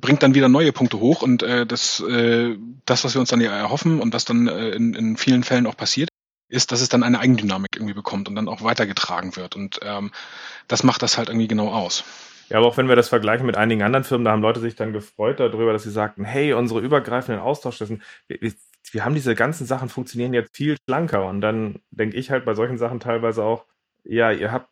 [0.00, 2.56] bringt dann wieder neue Punkte hoch und äh, das, äh,
[2.86, 5.66] das, was wir uns dann ja erhoffen und was dann äh, in, in vielen Fällen
[5.66, 6.08] auch passiert,
[6.48, 9.56] ist, dass es dann eine Eigendynamik irgendwie bekommt und dann auch weitergetragen wird.
[9.56, 10.12] Und ähm,
[10.68, 12.04] das macht das halt irgendwie genau aus.
[12.48, 14.76] Ja, aber auch wenn wir das vergleichen mit einigen anderen Firmen, da haben Leute sich
[14.76, 18.52] dann gefreut darüber, dass sie sagten, hey, unsere übergreifenden Austauschlisten, wir,
[18.92, 21.26] wir haben diese ganzen Sachen funktionieren jetzt viel schlanker.
[21.26, 23.64] Und dann denke ich halt bei solchen Sachen teilweise auch,
[24.04, 24.68] ja, ihr habt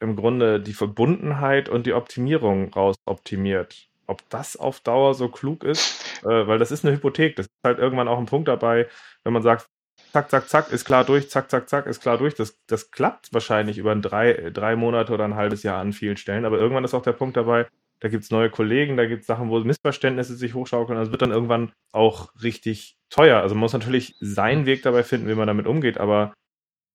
[0.00, 3.88] im Grunde die Verbundenheit und die Optimierung raus optimiert.
[4.06, 7.36] Ob das auf Dauer so klug ist, äh, weil das ist eine Hypothek.
[7.36, 8.86] Das ist halt irgendwann auch ein Punkt dabei,
[9.22, 9.66] wenn man sagt,
[10.14, 12.36] zack, zack, zack, ist klar durch, zack, zack, zack, ist klar durch.
[12.36, 16.44] Das, das klappt wahrscheinlich über drei, drei Monate oder ein halbes Jahr an vielen Stellen.
[16.44, 17.66] Aber irgendwann ist auch der Punkt dabei,
[17.98, 20.96] da gibt es neue Kollegen, da gibt es Sachen, wo Missverständnisse sich hochschaukeln.
[20.96, 23.40] Das wird dann irgendwann auch richtig teuer.
[23.40, 25.98] Also man muss natürlich seinen Weg dabei finden, wie man damit umgeht.
[25.98, 26.32] Aber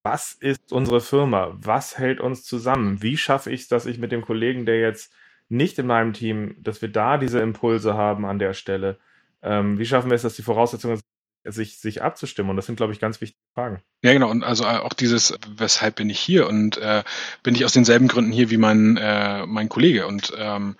[0.02, 1.58] was ist unsere Firma?
[1.60, 3.02] Was hält uns zusammen?
[3.04, 5.12] Wie schaffe ich es, dass ich mit dem Kollegen, der jetzt
[5.50, 8.98] nicht in meinem Team, dass wir da diese Impulse haben an der Stelle?
[9.42, 11.02] Ähm, wie schaffen wir es, dass die Voraussetzungen
[11.46, 12.50] sich, sich abzustimmen.
[12.50, 13.82] Und das sind, glaube ich, ganz wichtige Fragen.
[14.04, 14.30] Ja, genau.
[14.30, 16.48] Und also äh, auch dieses, weshalb bin ich hier?
[16.48, 17.04] Und äh,
[17.44, 20.08] bin ich aus denselben Gründen hier wie mein, äh, mein Kollege?
[20.08, 20.76] Und ähm,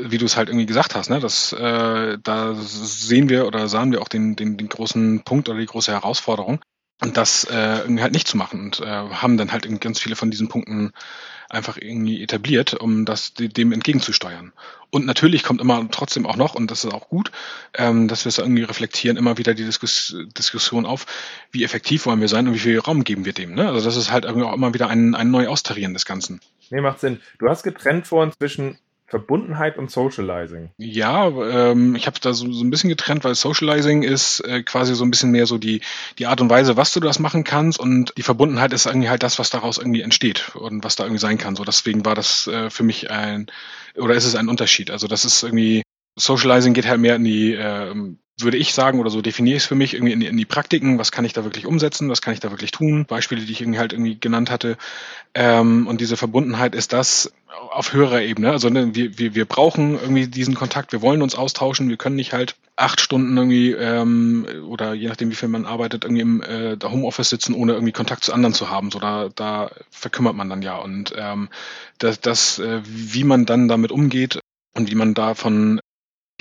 [0.00, 3.92] wie du es halt irgendwie gesagt hast, ne, das, äh, da sehen wir oder sahen
[3.92, 6.60] wir auch den, den, den großen Punkt oder die große Herausforderung.
[7.02, 8.60] Und das äh, irgendwie halt nicht zu machen.
[8.60, 10.92] Und äh, haben dann halt ganz viele von diesen Punkten
[11.50, 14.52] einfach irgendwie etabliert, um das dem entgegenzusteuern.
[14.90, 17.30] Und natürlich kommt immer trotzdem auch noch, und das ist auch gut,
[17.74, 21.06] ähm, dass wir es irgendwie reflektieren, immer wieder die Diskus Diskussion auf,
[21.52, 23.54] wie effektiv wollen wir sein und wie viel Raum geben wir dem.
[23.54, 23.68] Ne?
[23.68, 26.40] Also das ist halt irgendwie auch immer wieder ein, ein neu Austarieren des Ganzen.
[26.70, 27.20] Nee, macht Sinn.
[27.38, 28.78] Du hast getrennt vorhin zwischen
[29.10, 30.70] Verbundenheit und Socializing.
[30.78, 34.94] Ja, ähm, ich habe da so, so ein bisschen getrennt, weil Socializing ist äh, quasi
[34.94, 35.80] so ein bisschen mehr so die,
[36.20, 39.24] die Art und Weise, was du das machen kannst und die Verbundenheit ist irgendwie halt
[39.24, 41.56] das, was daraus irgendwie entsteht und was da irgendwie sein kann.
[41.56, 43.48] So deswegen war das äh, für mich ein
[43.96, 44.92] oder ist es ein Unterschied.
[44.92, 45.82] Also das ist irgendwie
[46.16, 47.94] Socializing geht halt mehr in die äh,
[48.42, 50.44] würde ich sagen, oder so definiere ich es für mich, irgendwie in die, in die
[50.44, 53.52] Praktiken, was kann ich da wirklich umsetzen, was kann ich da wirklich tun, Beispiele, die
[53.52, 54.76] ich irgendwie halt irgendwie genannt hatte.
[55.34, 57.32] Ähm, und diese Verbundenheit ist das
[57.70, 58.50] auf höherer Ebene.
[58.50, 62.16] Also ne, wir, wir, wir brauchen irgendwie diesen Kontakt, wir wollen uns austauschen, wir können
[62.16, 66.42] nicht halt acht Stunden irgendwie ähm, oder je nachdem, wie viel man arbeitet, irgendwie im
[66.42, 68.90] äh, Homeoffice sitzen, ohne irgendwie Kontakt zu anderen zu haben.
[68.90, 70.76] So da, da verkümmert man dann ja.
[70.76, 71.48] Und ähm,
[71.98, 74.40] das, das äh, wie man dann damit umgeht
[74.74, 75.80] und wie man davon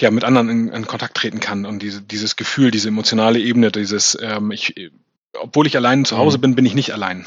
[0.02, 3.72] ja mit anderen in, in Kontakt treten kann und diese, dieses Gefühl, diese emotionale Ebene,
[3.72, 4.92] dieses ähm, ich,
[5.34, 6.42] obwohl ich allein zu Hause mhm.
[6.42, 7.26] bin, bin ich nicht allein.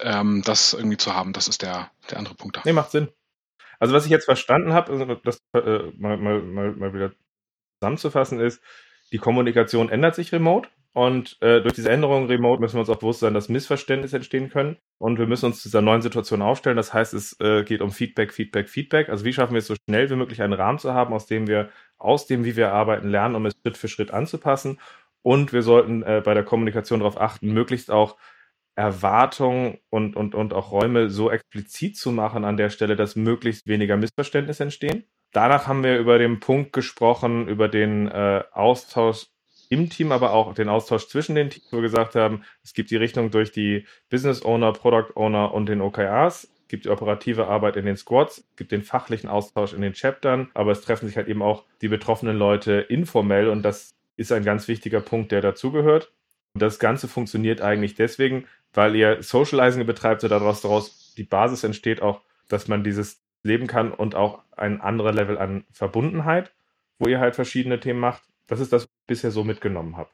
[0.00, 2.62] Ähm, das irgendwie zu haben, das ist der, der andere Punkt da.
[2.64, 3.08] Nee, macht Sinn.
[3.78, 7.12] Also was ich jetzt verstanden habe, also das äh, mal, mal, mal, mal wieder
[7.80, 8.60] zusammenzufassen ist,
[9.12, 12.98] die Kommunikation ändert sich remote und äh, durch diese Änderung remote müssen wir uns auch
[12.98, 16.78] bewusst sein, dass Missverständnisse entstehen können und wir müssen uns dieser neuen Situation aufstellen.
[16.78, 19.10] Das heißt, es äh, geht um Feedback, Feedback, Feedback.
[19.10, 21.46] Also wie schaffen wir es so schnell wie möglich einen Rahmen zu haben, aus dem
[21.46, 21.68] wir
[21.98, 24.80] aus dem, wie wir arbeiten, lernen, um es Schritt für Schritt anzupassen.
[25.22, 28.16] Und wir sollten äh, bei der Kommunikation darauf achten, möglichst auch
[28.76, 33.66] Erwartungen und, und, und auch Räume so explizit zu machen an der Stelle, dass möglichst
[33.66, 35.04] weniger Missverständnisse entstehen.
[35.32, 39.26] Danach haben wir über den Punkt gesprochen, über den äh, Austausch
[39.68, 42.90] im Team, aber auch den Austausch zwischen den Teams, wo wir gesagt haben, es gibt
[42.90, 47.76] die Richtung durch die Business Owner, Product Owner und den OKRs gibt die operative Arbeit
[47.76, 51.28] in den Squads, gibt den fachlichen Austausch in den Chaptern, aber es treffen sich halt
[51.28, 56.12] eben auch die betroffenen Leute informell und das ist ein ganz wichtiger Punkt, der dazugehört.
[56.54, 61.64] Und das Ganze funktioniert eigentlich deswegen, weil ihr Socializing betreibt, so daraus, daraus die Basis
[61.64, 66.52] entsteht auch, dass man dieses leben kann und auch ein anderer Level an Verbundenheit,
[66.98, 68.22] wo ihr halt verschiedene Themen macht.
[68.46, 70.10] Das ist das, was ich bisher so mitgenommen habe.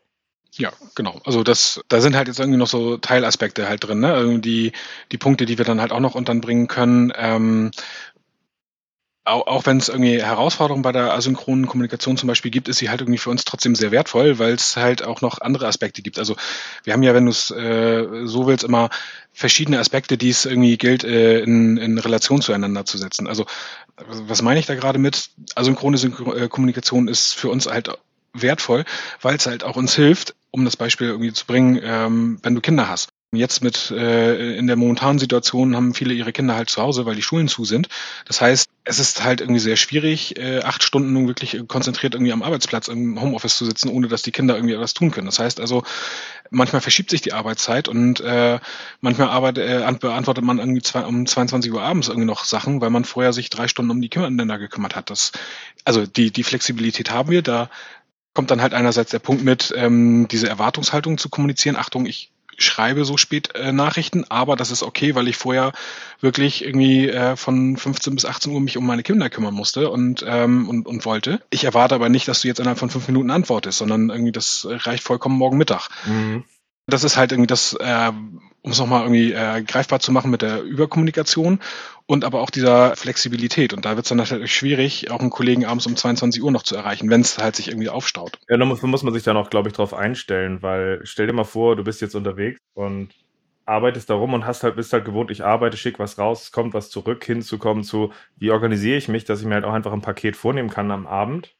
[0.56, 1.18] Ja, genau.
[1.24, 4.12] Also das, da sind halt jetzt irgendwie noch so Teilaspekte halt drin, ne?
[4.12, 4.72] Also die,
[5.18, 7.12] Punkte, die wir dann halt auch noch unterbringen können.
[7.16, 7.70] Ähm,
[9.24, 12.90] auch, auch wenn es irgendwie Herausforderungen bei der asynchronen Kommunikation zum Beispiel gibt, ist sie
[12.90, 16.18] halt irgendwie für uns trotzdem sehr wertvoll, weil es halt auch noch andere Aspekte gibt.
[16.18, 16.36] Also
[16.84, 18.90] wir haben ja, wenn du es äh, so willst, immer
[19.32, 23.28] verschiedene Aspekte, die es irgendwie gilt, äh, in, in Relation zueinander zu setzen.
[23.28, 23.46] Also
[23.96, 25.30] was meine ich da gerade mit?
[25.54, 27.90] Asynchrone Synchro äh, Kommunikation ist für uns halt
[28.34, 28.84] wertvoll,
[29.20, 32.60] weil es halt auch uns hilft, um das Beispiel irgendwie zu bringen, ähm, wenn du
[32.60, 33.08] Kinder hast.
[33.34, 37.14] Jetzt mit äh, in der momentanen Situation haben viele ihre Kinder halt zu Hause, weil
[37.14, 37.88] die Schulen zu sind.
[38.26, 42.42] Das heißt, es ist halt irgendwie sehr schwierig, äh, acht Stunden wirklich konzentriert irgendwie am
[42.42, 45.24] Arbeitsplatz im Homeoffice zu sitzen, ohne dass die Kinder irgendwie etwas tun können.
[45.24, 45.82] Das heißt also,
[46.50, 48.58] manchmal verschiebt sich die Arbeitszeit und äh,
[49.00, 52.90] manchmal arbeitet, äh, beantwortet man irgendwie zwei, um 22 Uhr abends irgendwie noch Sachen, weil
[52.90, 55.08] man vorher sich drei Stunden um die Kinder gekümmert hat.
[55.08, 55.32] Das,
[55.86, 57.70] also die, die Flexibilität haben wir, da
[58.34, 61.76] kommt dann halt einerseits der Punkt mit, ähm, diese Erwartungshaltung zu kommunizieren.
[61.76, 65.72] Achtung, ich schreibe so spät äh, Nachrichten, aber das ist okay, weil ich vorher
[66.20, 70.24] wirklich irgendwie äh, von 15 bis 18 Uhr mich um meine Kinder kümmern musste und,
[70.26, 71.40] ähm, und, und wollte.
[71.50, 74.66] Ich erwarte aber nicht, dass du jetzt innerhalb von fünf Minuten antwortest, sondern irgendwie das
[74.68, 75.88] reicht vollkommen morgen Mittag.
[76.06, 76.44] Mhm
[76.86, 78.10] das ist halt irgendwie das, äh,
[78.62, 81.60] um es nochmal irgendwie äh, greifbar zu machen mit der Überkommunikation
[82.06, 83.72] und aber auch dieser Flexibilität.
[83.72, 86.62] Und da wird es dann natürlich schwierig, auch einen Kollegen abends um 22 Uhr noch
[86.62, 88.38] zu erreichen, wenn es halt sich irgendwie aufstaut.
[88.48, 91.44] Ja, da muss, man sich dann auch, glaube ich, drauf einstellen, weil stell dir mal
[91.44, 93.10] vor, du bist jetzt unterwegs und
[93.64, 96.74] arbeitest da rum und hast halt, bist halt gewohnt, ich arbeite, schick was raus, kommt
[96.74, 100.02] was zurück, hinzukommen zu, wie organisiere ich mich, dass ich mir halt auch einfach ein
[100.02, 101.54] Paket vornehmen kann am Abend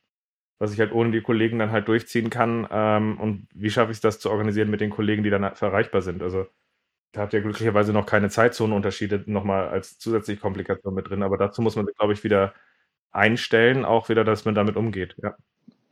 [0.62, 2.68] was ich halt ohne die Kollegen dann halt durchziehen kann.
[2.70, 6.02] Ähm, und wie schaffe ich es, das zu organisieren mit den Kollegen, die dann erreichbar
[6.02, 6.22] sind?
[6.22, 6.46] Also
[7.10, 11.24] da habt ihr glücklicherweise noch keine Zeitzonenunterschiede nochmal als zusätzliche Komplikation mit drin.
[11.24, 12.54] Aber dazu muss man glaube ich, wieder
[13.10, 15.16] einstellen, auch wieder, dass man damit umgeht.
[15.20, 15.34] Ja.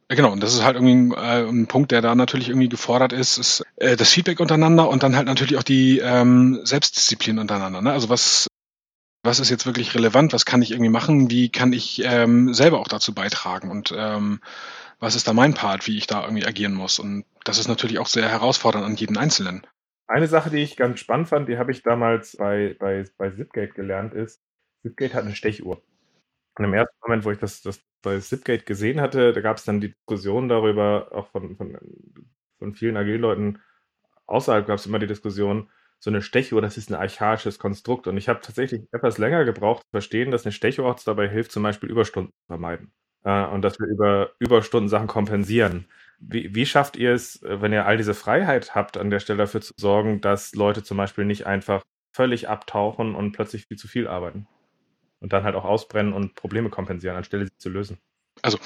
[0.06, 3.12] Genau, und das ist halt irgendwie ein, äh, ein Punkt, der da natürlich irgendwie gefordert
[3.12, 7.82] ist, ist äh, das Feedback untereinander und dann halt natürlich auch die ähm, Selbstdisziplin untereinander.
[7.82, 7.90] Ne?
[7.90, 8.46] Also was
[9.22, 12.80] was ist jetzt wirklich relevant, was kann ich irgendwie machen, wie kann ich ähm, selber
[12.80, 14.40] auch dazu beitragen und ähm,
[14.98, 16.98] was ist da mein Part, wie ich da irgendwie agieren muss.
[16.98, 19.66] Und das ist natürlich auch sehr herausfordernd an jeden Einzelnen.
[20.06, 23.74] Eine Sache, die ich ganz spannend fand, die habe ich damals bei, bei, bei Zipgate
[23.74, 24.42] gelernt, ist,
[24.82, 25.82] Zipgate hat eine Stechuhr.
[26.58, 29.64] Und im ersten Moment, wo ich das, das bei Zipgate gesehen hatte, da gab es
[29.64, 31.78] dann die Diskussion darüber, auch von, von,
[32.58, 33.60] von vielen Agilleuten
[34.30, 35.68] außerhalb gab es immer die Diskussion,
[36.01, 38.07] so eine Stechuhr, das ist ein archaisches Konstrukt.
[38.07, 41.53] Und ich habe tatsächlich etwas länger gebraucht zu verstehen, dass eine Stechuhr uns dabei hilft,
[41.53, 42.90] zum Beispiel Überstunden zu vermeiden.
[43.24, 45.86] Äh, und dass wir über Überstunden Sachen kompensieren.
[46.18, 49.38] Wie, wie schafft ihr es, äh, wenn ihr all diese Freiheit habt, an der Stelle
[49.38, 51.82] dafür zu sorgen, dass Leute zum Beispiel nicht einfach
[52.12, 54.48] völlig abtauchen und plötzlich viel zu viel arbeiten?
[55.20, 57.98] Und dann halt auch ausbrennen und Probleme kompensieren, anstelle sie zu lösen.
[58.40, 58.59] Also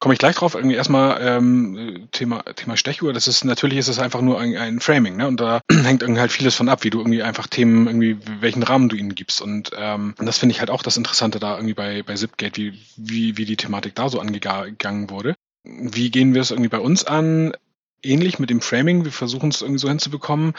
[0.00, 0.54] komme ich gleich drauf.
[0.54, 3.12] Irgendwie erstmal ähm, Thema, Thema Stechuhr.
[3.12, 5.28] Das ist natürlich ist es einfach nur ein, ein Framing, ne?
[5.28, 8.62] Und da hängt irgendwie halt vieles von ab, wie du irgendwie einfach Themen irgendwie welchen
[8.62, 9.40] Rahmen du ihnen gibst.
[9.42, 12.56] Und, ähm, und das finde ich halt auch das Interessante da irgendwie bei bei Zipgate,
[12.56, 15.36] wie wie wie die Thematik da so angegangen wurde.
[15.62, 17.52] Wie gehen wir es irgendwie bei uns an?
[18.02, 19.04] Ähnlich mit dem Framing.
[19.04, 20.54] Wir versuchen es irgendwie so hinzubekommen.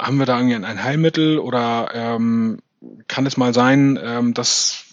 [0.00, 2.60] Haben wir da irgendwie ein Heilmittel oder ähm,
[3.08, 4.91] kann es mal sein, ähm, dass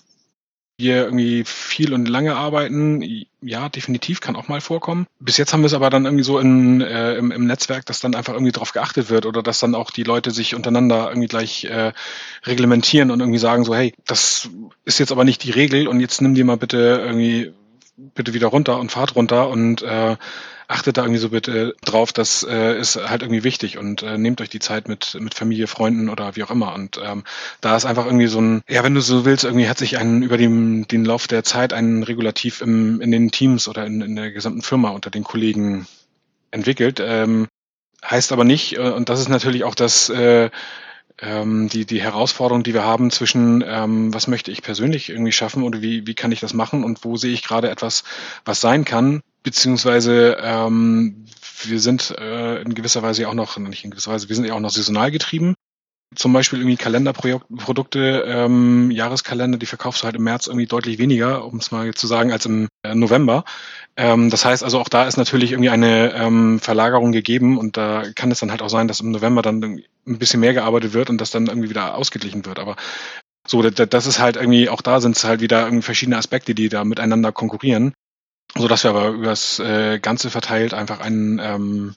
[0.80, 3.04] wir irgendwie viel und lange arbeiten,
[3.42, 5.08] ja, definitiv kann auch mal vorkommen.
[5.20, 8.00] Bis jetzt haben wir es aber dann irgendwie so in, äh, im, im Netzwerk, dass
[8.00, 11.28] dann einfach irgendwie darauf geachtet wird oder dass dann auch die Leute sich untereinander irgendwie
[11.28, 11.94] gleich äh,
[12.46, 14.50] reglementieren und irgendwie sagen so, hey, das
[14.86, 17.54] ist jetzt aber nicht die Regel und jetzt nimm die mal bitte irgendwie
[18.16, 20.16] bitte wieder runter und fahrt runter und äh,
[20.70, 24.40] achtet da irgendwie so bitte drauf, das äh, ist halt irgendwie wichtig und äh, nehmt
[24.40, 26.76] euch die Zeit mit, mit Familie, Freunden oder wie auch immer.
[26.76, 27.24] Und ähm,
[27.60, 30.22] da ist einfach irgendwie so ein, ja, wenn du so willst, irgendwie hat sich ein
[30.22, 34.16] über den, den Lauf der Zeit ein Regulativ im, in den Teams oder in, in
[34.16, 35.88] der gesamten Firma unter den Kollegen
[36.52, 37.02] entwickelt.
[37.04, 37.48] Ähm,
[38.08, 40.52] heißt aber nicht, äh, und das ist natürlich auch das, äh,
[41.20, 45.64] ähm, die, die Herausforderung, die wir haben zwischen, ähm, was möchte ich persönlich irgendwie schaffen
[45.64, 48.04] oder wie, wie kann ich das machen und wo sehe ich gerade etwas,
[48.46, 51.26] was sein kann, beziehungsweise ähm,
[51.64, 54.54] wir sind äh, in gewisser Weise auch noch, nicht in gewisser Weise, wir sind ja
[54.54, 55.56] auch noch saisonal getrieben.
[56.16, 61.46] Zum Beispiel irgendwie Kalenderprodukte, ähm, Jahreskalender, die verkaufst du halt im März irgendwie deutlich weniger,
[61.46, 63.44] um es mal zu sagen, als im äh, November.
[63.96, 68.04] Ähm, das heißt also auch da ist natürlich irgendwie eine ähm, Verlagerung gegeben und da
[68.16, 71.12] kann es dann halt auch sein, dass im November dann ein bisschen mehr gearbeitet wird
[71.12, 72.58] und das dann irgendwie wieder ausgeglichen wird.
[72.58, 72.76] Aber
[73.48, 76.70] so, das ist halt irgendwie, auch da sind es halt wieder irgendwie verschiedene Aspekte, die
[76.70, 77.94] da miteinander konkurrieren
[78.58, 81.96] so dass wir aber über das äh, Ganze verteilt einfach einen ähm,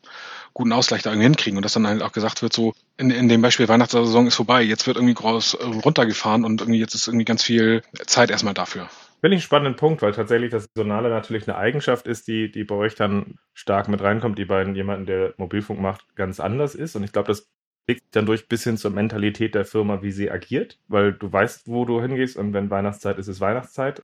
[0.55, 3.29] guten Ausgleich da irgendwie hinkriegen und dass dann halt auch gesagt wird, so in, in
[3.29, 7.09] dem Beispiel Weihnachtssaison ist vorbei, jetzt wird irgendwie groß äh, runtergefahren und irgendwie jetzt ist
[7.09, 8.89] irgendwie ganz viel Zeit erstmal dafür.
[9.21, 12.65] Finde ich einen spannenden Punkt, weil tatsächlich das Saisonale natürlich eine Eigenschaft ist, die, die
[12.65, 16.97] bei euch dann stark mit reinkommt, die bei jemandem, der Mobilfunk macht, ganz anders ist.
[16.97, 17.49] Und ich glaube, das
[17.87, 21.69] legt dann durch bis hin zur Mentalität der Firma, wie sie agiert, weil du weißt,
[21.69, 24.03] wo du hingehst und wenn Weihnachtszeit ist, ist Weihnachtszeit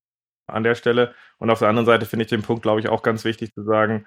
[0.48, 1.14] an der Stelle.
[1.38, 3.62] Und auf der anderen Seite finde ich den Punkt, glaube ich, auch ganz wichtig zu
[3.62, 4.06] sagen,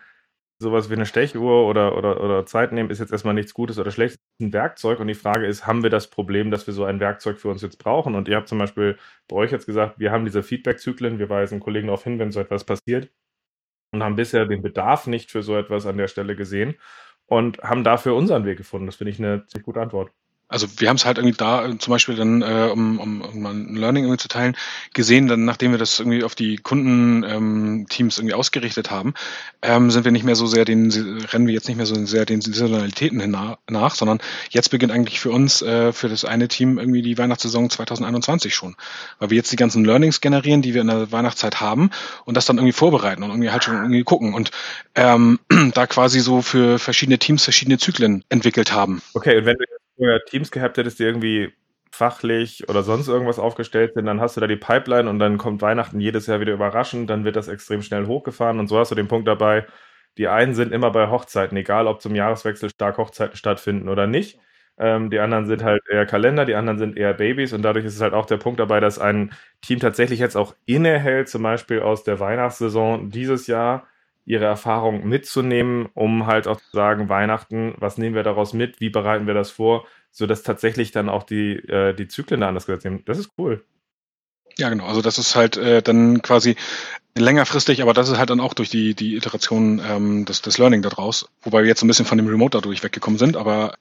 [0.60, 3.92] sowas wie eine Stechuhr oder, oder, oder Zeit nehmen ist jetzt erstmal nichts Gutes oder
[3.92, 5.00] Schlechtes, ein Werkzeug.
[5.00, 7.62] Und die Frage ist, haben wir das Problem, dass wir so ein Werkzeug für uns
[7.62, 8.16] jetzt brauchen?
[8.16, 11.60] Und ihr habt zum Beispiel bei euch jetzt gesagt, wir haben diese Feedback-Zyklen, wir weisen
[11.60, 13.12] Kollegen darauf hin, wenn so etwas passiert
[13.92, 16.76] und haben bisher den Bedarf nicht für so etwas an der Stelle gesehen
[17.26, 18.86] und haben dafür unseren Weg gefunden.
[18.86, 20.12] Das finde ich eine ziemlich gute Antwort
[20.52, 23.76] also wir haben es halt irgendwie da zum Beispiel dann, äh, um, um, um ein
[23.76, 24.56] Learning irgendwie zu teilen,
[24.94, 29.14] gesehen, dann nachdem wir das irgendwie auf die Kundenteams ähm, irgendwie ausgerichtet haben,
[29.62, 30.92] ähm, sind wir nicht mehr so sehr den,
[31.32, 33.32] rennen wir jetzt nicht mehr so sehr den Saisonalitäten
[33.70, 37.70] nach, sondern jetzt beginnt eigentlich für uns, äh, für das eine Team irgendwie die Weihnachtssaison
[37.70, 38.76] 2021 schon.
[39.20, 41.92] Weil wir jetzt die ganzen Learnings generieren, die wir in der Weihnachtszeit haben
[42.26, 44.52] und das dann irgendwie vorbereiten und irgendwie halt schon irgendwie gucken und
[44.96, 45.40] ähm,
[45.74, 49.02] da quasi so für verschiedene Teams verschiedene Zyklen entwickelt haben.
[49.14, 51.54] Okay, und wenn du vorher Teams gehabt hättest, die irgendwie
[51.92, 55.62] fachlich oder sonst irgendwas aufgestellt sind, dann hast du da die Pipeline und dann kommt
[55.62, 58.96] Weihnachten jedes Jahr wieder überraschend, dann wird das extrem schnell hochgefahren und so hast du
[58.96, 59.68] den Punkt dabei,
[60.18, 64.40] die einen sind immer bei Hochzeiten, egal ob zum Jahreswechsel stark Hochzeiten stattfinden oder nicht.
[64.78, 67.96] Ähm, die anderen sind halt eher Kalender, die anderen sind eher Babys und dadurch ist
[67.96, 69.32] es halt auch der Punkt dabei, dass ein
[69.62, 73.86] Team tatsächlich jetzt auch innehält, zum Beispiel aus der Weihnachtssaison dieses Jahr
[74.26, 78.90] ihre Erfahrung mitzunehmen, um halt auch zu sagen, Weihnachten, was nehmen wir daraus mit, wie
[78.90, 82.84] bereiten wir das vor, sodass tatsächlich dann auch die, äh, die Zyklen da anders gesetzt
[82.84, 83.08] sind.
[83.08, 83.64] Das ist cool.
[84.58, 84.86] Ja, genau.
[84.86, 86.56] Also das ist halt äh, dann quasi
[87.18, 90.82] längerfristig, aber das ist halt dann auch durch die, die Iteration ähm, des, des Learning
[90.82, 93.76] daraus, wobei wir jetzt ein bisschen von dem Remote dadurch weggekommen sind, aber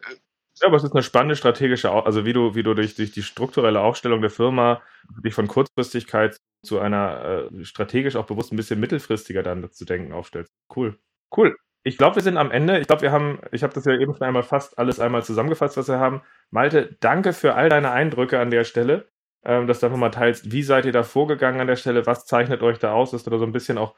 [0.60, 3.22] ja, aber es ist eine spannende strategische, also wie du, wie du durch, durch die
[3.22, 4.82] strukturelle Aufstellung der Firma
[5.24, 10.12] dich von Kurzfristigkeit zu einer äh, strategisch auch bewusst ein bisschen mittelfristiger dann zu denken
[10.12, 10.52] aufstellst.
[10.74, 10.98] Cool.
[11.34, 11.56] Cool.
[11.82, 12.78] Ich glaube, wir sind am Ende.
[12.78, 15.78] Ich glaube, wir haben, ich habe das ja eben schon einmal fast alles einmal zusammengefasst,
[15.78, 16.20] was wir haben.
[16.50, 19.08] Malte, danke für all deine Eindrücke an der Stelle,
[19.44, 22.26] ähm, dass du einfach mal teilst, wie seid ihr da vorgegangen an der Stelle, was
[22.26, 23.94] zeichnet euch da aus, dass du da so ein bisschen auch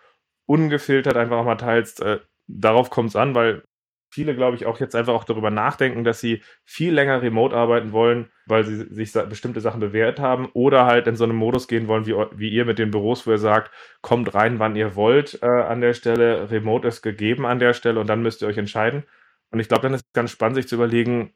[0.46, 2.00] ungefiltert einfach auch mal teilst.
[2.02, 3.64] Äh, darauf kommt es an, weil
[4.12, 7.92] viele, glaube ich, auch jetzt einfach auch darüber nachdenken, dass sie viel länger remote arbeiten
[7.92, 11.88] wollen, weil sie sich bestimmte Sachen bewährt haben oder halt in so einen Modus gehen
[11.88, 15.42] wollen, wie, wie ihr mit den Büros, wo ihr sagt, kommt rein, wann ihr wollt
[15.42, 18.58] äh, an der Stelle, remote ist gegeben an der Stelle und dann müsst ihr euch
[18.58, 19.04] entscheiden.
[19.50, 21.32] Und ich glaube, dann ist es ganz spannend, sich zu überlegen,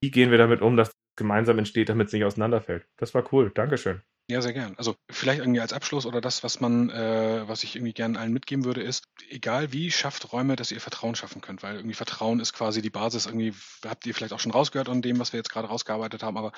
[0.00, 2.86] wie gehen wir damit um, dass gemeinsam entsteht, damit es nicht auseinanderfällt.
[2.96, 3.50] Das war cool.
[3.54, 4.02] Dankeschön.
[4.32, 4.72] Ja, sehr gern.
[4.78, 8.32] Also vielleicht irgendwie als Abschluss oder das, was man, äh, was ich irgendwie gerne allen
[8.32, 12.40] mitgeben würde, ist, egal wie, schafft Räume, dass ihr Vertrauen schaffen könnt, weil irgendwie Vertrauen
[12.40, 13.26] ist quasi die Basis.
[13.26, 13.52] Irgendwie
[13.86, 16.52] habt ihr vielleicht auch schon rausgehört an dem, was wir jetzt gerade rausgearbeitet haben, aber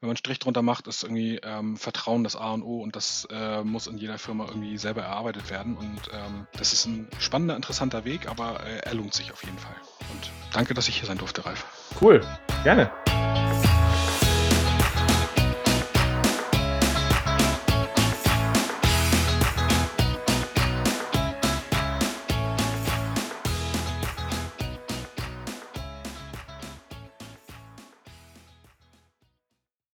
[0.00, 2.94] wenn man einen Strich drunter macht, ist irgendwie ähm, Vertrauen das A und O und
[2.94, 7.08] das äh, muss in jeder Firma irgendwie selber erarbeitet werden und ähm, das ist ein
[7.18, 9.76] spannender, interessanter Weg, aber äh, er lohnt sich auf jeden Fall.
[10.12, 11.64] Und danke, dass ich hier sein durfte, Ralf.
[11.98, 12.20] Cool,
[12.64, 12.92] gerne.